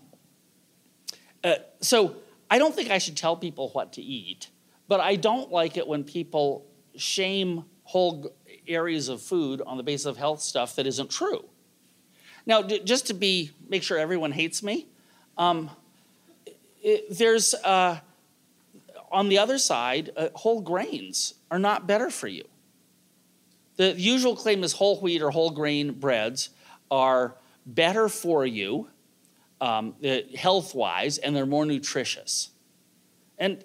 [1.43, 2.17] uh, so
[2.49, 4.51] I don't think I should tell people what to eat,
[4.87, 8.31] but I don't like it when people shame whole
[8.67, 11.43] areas of food on the basis of health stuff that isn't true.
[12.45, 14.87] Now, just to be make sure everyone hates me,
[15.35, 15.71] um,
[16.83, 17.99] it, there's uh,
[19.11, 22.43] on the other side, uh, whole grains are not better for you.
[23.77, 26.49] The usual claim is whole wheat or whole grain breads
[26.89, 28.87] are better for you
[29.59, 29.95] um,
[30.37, 32.51] health wise and they're more nutritious.
[33.37, 33.63] And,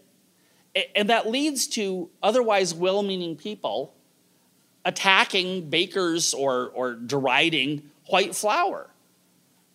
[0.94, 3.94] and that leads to otherwise well meaning people
[4.84, 8.90] attacking bakers or, or deriding white flour.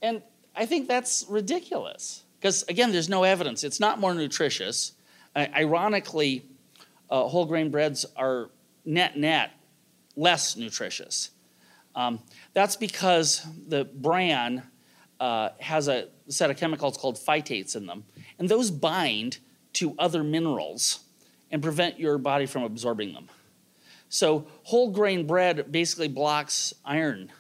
[0.02, 0.22] And
[0.56, 3.64] I think that's ridiculous because, again, there's no evidence.
[3.64, 4.94] It's not more nutritious.
[5.36, 6.46] Uh, ironically,
[7.10, 8.50] uh, whole grain breads are
[8.84, 9.52] net net
[10.16, 11.32] less nutritious.
[11.96, 12.20] Um,
[12.54, 14.64] that's because the bran
[15.20, 18.04] uh, has a set of chemicals called phytates in them,
[18.38, 19.38] and those bind
[19.74, 21.00] to other minerals
[21.52, 23.30] and prevent your body from absorbing them.
[24.10, 27.32] So, whole grain bread basically blocks iron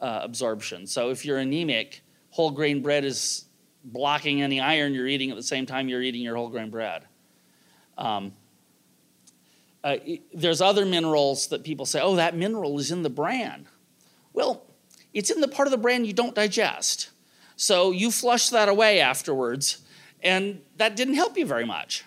[0.00, 0.86] uh, absorption.
[0.86, 3.46] So, if you're anemic, whole grain bread is
[3.84, 7.04] blocking any iron you're eating at the same time you're eating your whole grain bread.
[7.96, 8.32] Um,
[9.86, 9.98] uh,
[10.34, 13.68] there's other minerals that people say, oh, that mineral is in the bran.
[14.32, 14.66] Well,
[15.14, 17.10] it's in the part of the bran you don't digest.
[17.54, 19.82] So you flush that away afterwards,
[20.24, 22.04] and that didn't help you very much.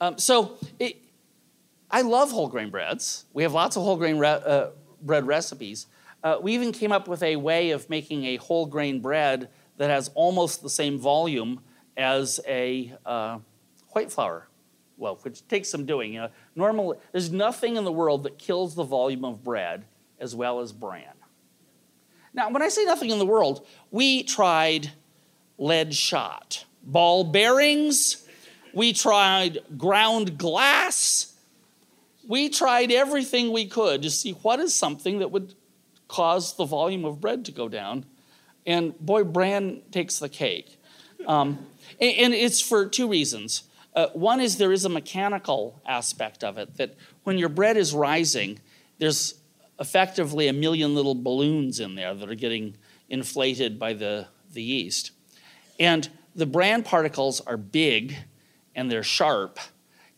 [0.00, 0.96] Um, so it,
[1.90, 3.26] I love whole grain breads.
[3.34, 4.68] We have lots of whole grain re- uh,
[5.02, 5.88] bread recipes.
[6.24, 9.90] Uh, we even came up with a way of making a whole grain bread that
[9.90, 11.60] has almost the same volume
[11.98, 13.40] as a uh,
[13.90, 14.47] white flour
[14.98, 16.14] loaf, which takes some doing.
[16.14, 19.84] You know, normally, there's nothing in the world that kills the volume of bread
[20.18, 21.04] as well as bran.
[22.34, 24.92] Now, when I say nothing in the world, we tried
[25.56, 28.26] lead shot, ball bearings,
[28.72, 31.34] we tried ground glass,
[32.26, 35.54] we tried everything we could to see what is something that would
[36.06, 38.04] cause the volume of bread to go down.
[38.66, 40.78] And boy, bran takes the cake.
[41.26, 41.66] Um,
[42.00, 43.64] and, and it's for two reasons.
[43.94, 47.94] Uh, one is there is a mechanical aspect of it that when your bread is
[47.94, 48.58] rising,
[48.98, 49.34] there's
[49.80, 52.76] effectively a million little balloons in there that are getting
[53.08, 55.12] inflated by the, the yeast.
[55.78, 58.16] And the bran particles are big
[58.74, 59.58] and they're sharp,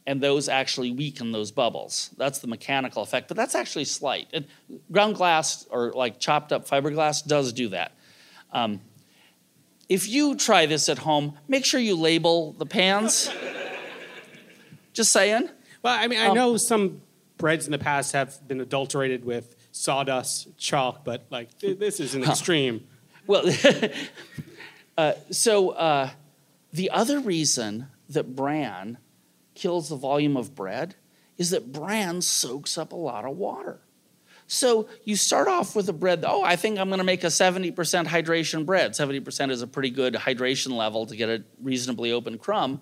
[0.06, 2.10] and those actually weaken those bubbles.
[2.18, 4.28] That's the mechanical effect, but that's actually slight.
[4.34, 4.46] And
[4.92, 7.92] ground glass or like chopped up fiberglass does do that.
[8.52, 8.80] Um,
[9.88, 13.30] if you try this at home, make sure you label the pans.
[14.92, 15.48] Just saying.
[15.82, 17.02] Well, I mean, I um, know some
[17.38, 22.22] breads in the past have been adulterated with sawdust, chalk, but like this is an
[22.22, 22.32] huh.
[22.32, 22.86] extreme.
[23.26, 23.44] Well,
[24.98, 26.10] uh, so uh,
[26.72, 28.98] the other reason that bran
[29.54, 30.96] kills the volume of bread
[31.38, 33.80] is that bran soaks up a lot of water.
[34.46, 37.28] So you start off with a bread, oh, I think I'm going to make a
[37.28, 37.72] 70%
[38.06, 38.92] hydration bread.
[38.92, 42.80] 70% is a pretty good hydration level to get a reasonably open crumb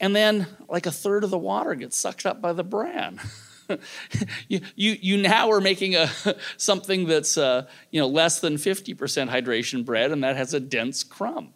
[0.00, 3.20] and then like a third of the water gets sucked up by the bran.
[4.48, 6.10] you, you, you now are making a,
[6.56, 8.96] something that's uh, you know, less than 50%
[9.30, 11.54] hydration bread, and that has a dense crumb.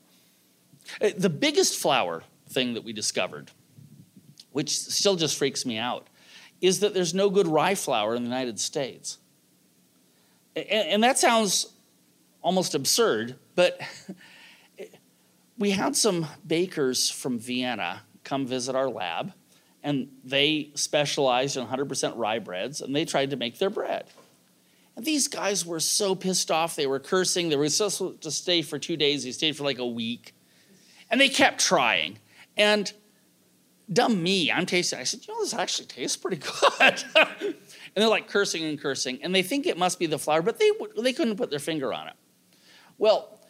[1.00, 3.50] Uh, The biggest flour thing that we discovered,
[4.52, 6.06] which still just freaks me out,
[6.60, 9.18] is that there's no good rye flour in the United States.
[10.56, 11.66] And, and that sounds
[12.42, 13.80] almost absurd, but
[15.58, 19.32] we had some bakers from Vienna come visit our lab,
[19.82, 24.06] and they specialized in 100% rye breads, and they tried to make their bread.
[24.96, 26.74] And these guys were so pissed off.
[26.76, 27.48] They were cursing.
[27.48, 29.22] They were supposed to stay for two days.
[29.22, 30.34] They stayed for like a week.
[31.08, 32.18] And they kept trying.
[32.56, 32.92] And
[33.90, 34.98] dumb me, I'm tasting.
[34.98, 37.04] I said, you know, this actually tastes pretty good.
[37.14, 37.54] and
[37.94, 39.20] they're like cursing and cursing.
[39.22, 40.70] And they think it must be the flour, but they,
[41.00, 42.14] they couldn't put their finger on it.
[42.98, 43.40] Well,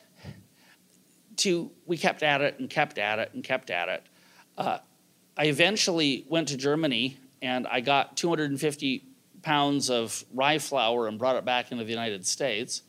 [1.38, 4.02] to, we kept at it and kept at it and kept at it.
[4.58, 4.78] Uh,
[5.36, 9.04] I eventually went to Germany and I got 250
[9.40, 12.82] pounds of rye flour and brought it back into the United States.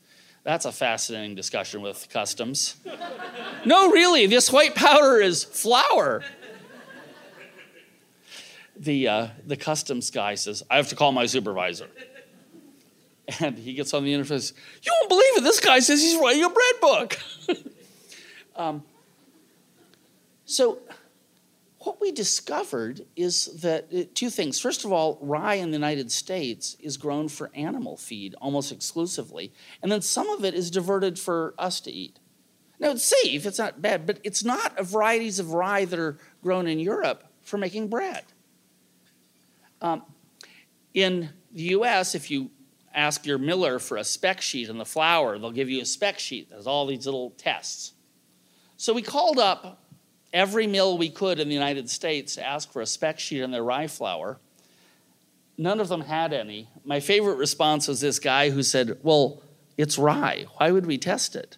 [0.43, 2.75] That's a fascinating discussion with customs.
[3.65, 6.23] no, really, this white powder is flour.
[8.75, 11.87] The, uh, the customs guy says, I have to call my supervisor.
[13.39, 16.43] And he gets on the interface, You won't believe it, this guy says he's writing
[16.43, 17.19] a bread book.
[18.55, 18.83] um,
[20.45, 20.79] so,
[21.79, 24.59] what we discovered is that uh, two things.
[24.59, 29.53] First of all, rye in the United States is grown for animal feed almost exclusively,
[29.81, 32.19] and then some of it is diverted for us to eat.
[32.79, 36.67] Now, it's safe, it's not bad, but it's not varieties of rye that are grown
[36.67, 38.23] in Europe for making bread.
[39.81, 40.03] Um,
[40.93, 42.51] in the US, if you
[42.93, 46.19] ask your miller for a spec sheet on the flour, they'll give you a spec
[46.19, 47.93] sheet that has all these little tests.
[48.77, 49.83] So we called up
[50.33, 53.51] every mill we could in the United States to ask for a spec sheet on
[53.51, 54.39] their rye flour.
[55.57, 56.69] None of them had any.
[56.85, 59.41] My favorite response was this guy who said, Well,
[59.77, 60.45] it's rye.
[60.57, 61.57] Why would we test it?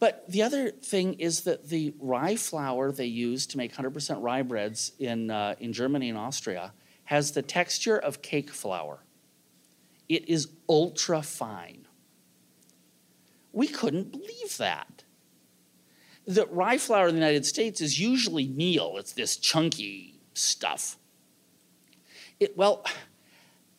[0.00, 4.42] But the other thing is that the rye flour they use to make 100% rye
[4.42, 6.72] breads in, uh, in Germany and Austria
[7.04, 9.02] has the texture of cake flour.
[10.08, 11.86] It is ultra fine.
[13.52, 15.04] We couldn't believe that.
[16.28, 20.98] The rye flour in the United States is usually meal, it's this chunky stuff.
[22.38, 22.84] It, well,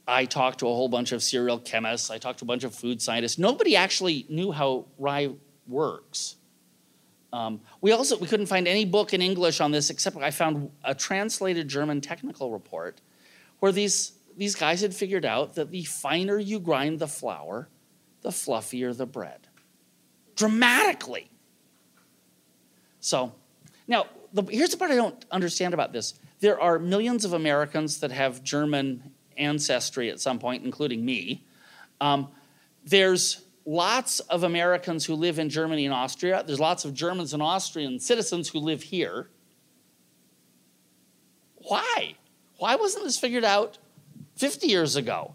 [0.08, 2.74] I talked to a whole bunch of cereal chemists, I talked to a bunch of
[2.74, 3.38] food scientists.
[3.38, 5.30] Nobody actually knew how rye
[5.68, 6.38] works.
[7.32, 10.72] Um, we also we couldn't find any book in English on this except I found
[10.84, 13.00] a translated German technical report
[13.60, 17.70] where these these guys had figured out that the finer you grind the flour,
[18.22, 19.47] the fluffier the bread.
[20.36, 21.30] Dramatically.
[23.00, 23.34] So,
[23.88, 26.14] now the, here's the part I don't understand about this.
[26.39, 31.43] There are millions of Americans that have German ancestry at some point, including me.
[32.00, 32.30] Um,
[32.86, 36.43] there's lots of Americans who live in Germany and Austria.
[36.45, 39.30] There's lots of Germans and Austrian citizens who live here.
[41.56, 42.16] Why?
[42.58, 43.78] Why wasn't this figured out
[44.36, 45.34] 50 years ago?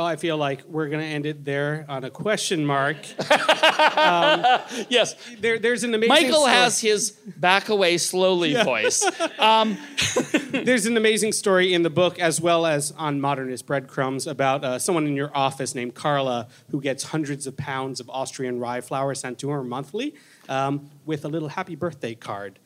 [0.00, 2.96] Well, I feel like we're going to end it there on a question mark.
[4.88, 6.08] Yes, There, there's an amazing.
[6.08, 6.52] Michael story.
[6.52, 9.04] has his back away slowly voice.
[9.38, 9.76] Um,
[10.52, 14.78] There's an amazing story in the book, as well as on Modernist Breadcrumbs, about uh,
[14.78, 19.14] someone in your office named Carla who gets hundreds of pounds of Austrian rye flour
[19.14, 20.14] sent to her monthly
[20.48, 22.58] um, with a little happy birthday card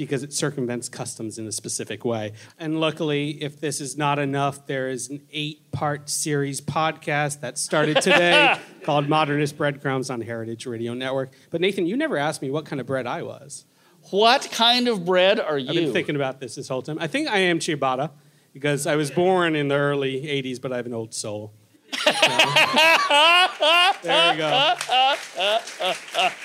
[0.00, 2.32] because it circumvents customs in a specific way.
[2.58, 7.58] And luckily, if this is not enough, there is an eight part series podcast that
[7.58, 11.32] started today called Modernist Breadcrumbs on Heritage Radio Network.
[11.50, 13.66] But Nathan, you never asked me what kind of bread I was.
[14.10, 15.68] what kind of bread are you?
[15.68, 16.98] I've been thinking about this this whole time.
[16.98, 18.10] I think I am ciabatta
[18.54, 21.52] because I was born in the early 80s, but I have an old soul.
[21.92, 22.10] So,
[24.02, 24.74] there you go.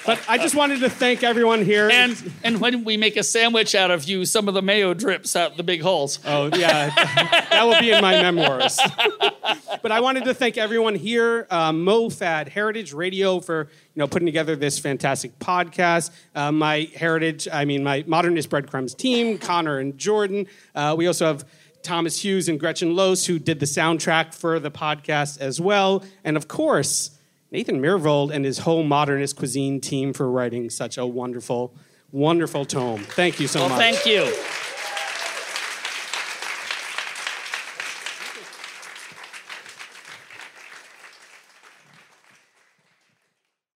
[0.06, 1.90] But I just wanted to thank everyone here.
[1.90, 5.36] And and when we make a sandwich out of you, some of the mayo drips
[5.36, 6.20] out the big holes.
[6.26, 6.90] Oh, yeah.
[7.50, 8.80] that will be in my memoirs.
[9.82, 14.26] but I wanted to thank everyone here, uh, MoFad Heritage Radio, for you know putting
[14.26, 16.12] together this fantastic podcast.
[16.34, 20.48] Uh, my Heritage, I mean, my Modernist Breadcrumbs team, Connor and Jordan.
[20.74, 21.46] Uh, we also have
[21.86, 26.04] Thomas Hughes and Gretchen Lose, who did the soundtrack for the podcast as well.
[26.24, 27.12] And of course,
[27.52, 31.74] Nathan Myhrvold and his whole Modernist Cuisine team for writing such a wonderful,
[32.12, 33.04] wonderful tome.
[33.04, 33.80] Thank you so Well, much.
[33.80, 34.24] thank you.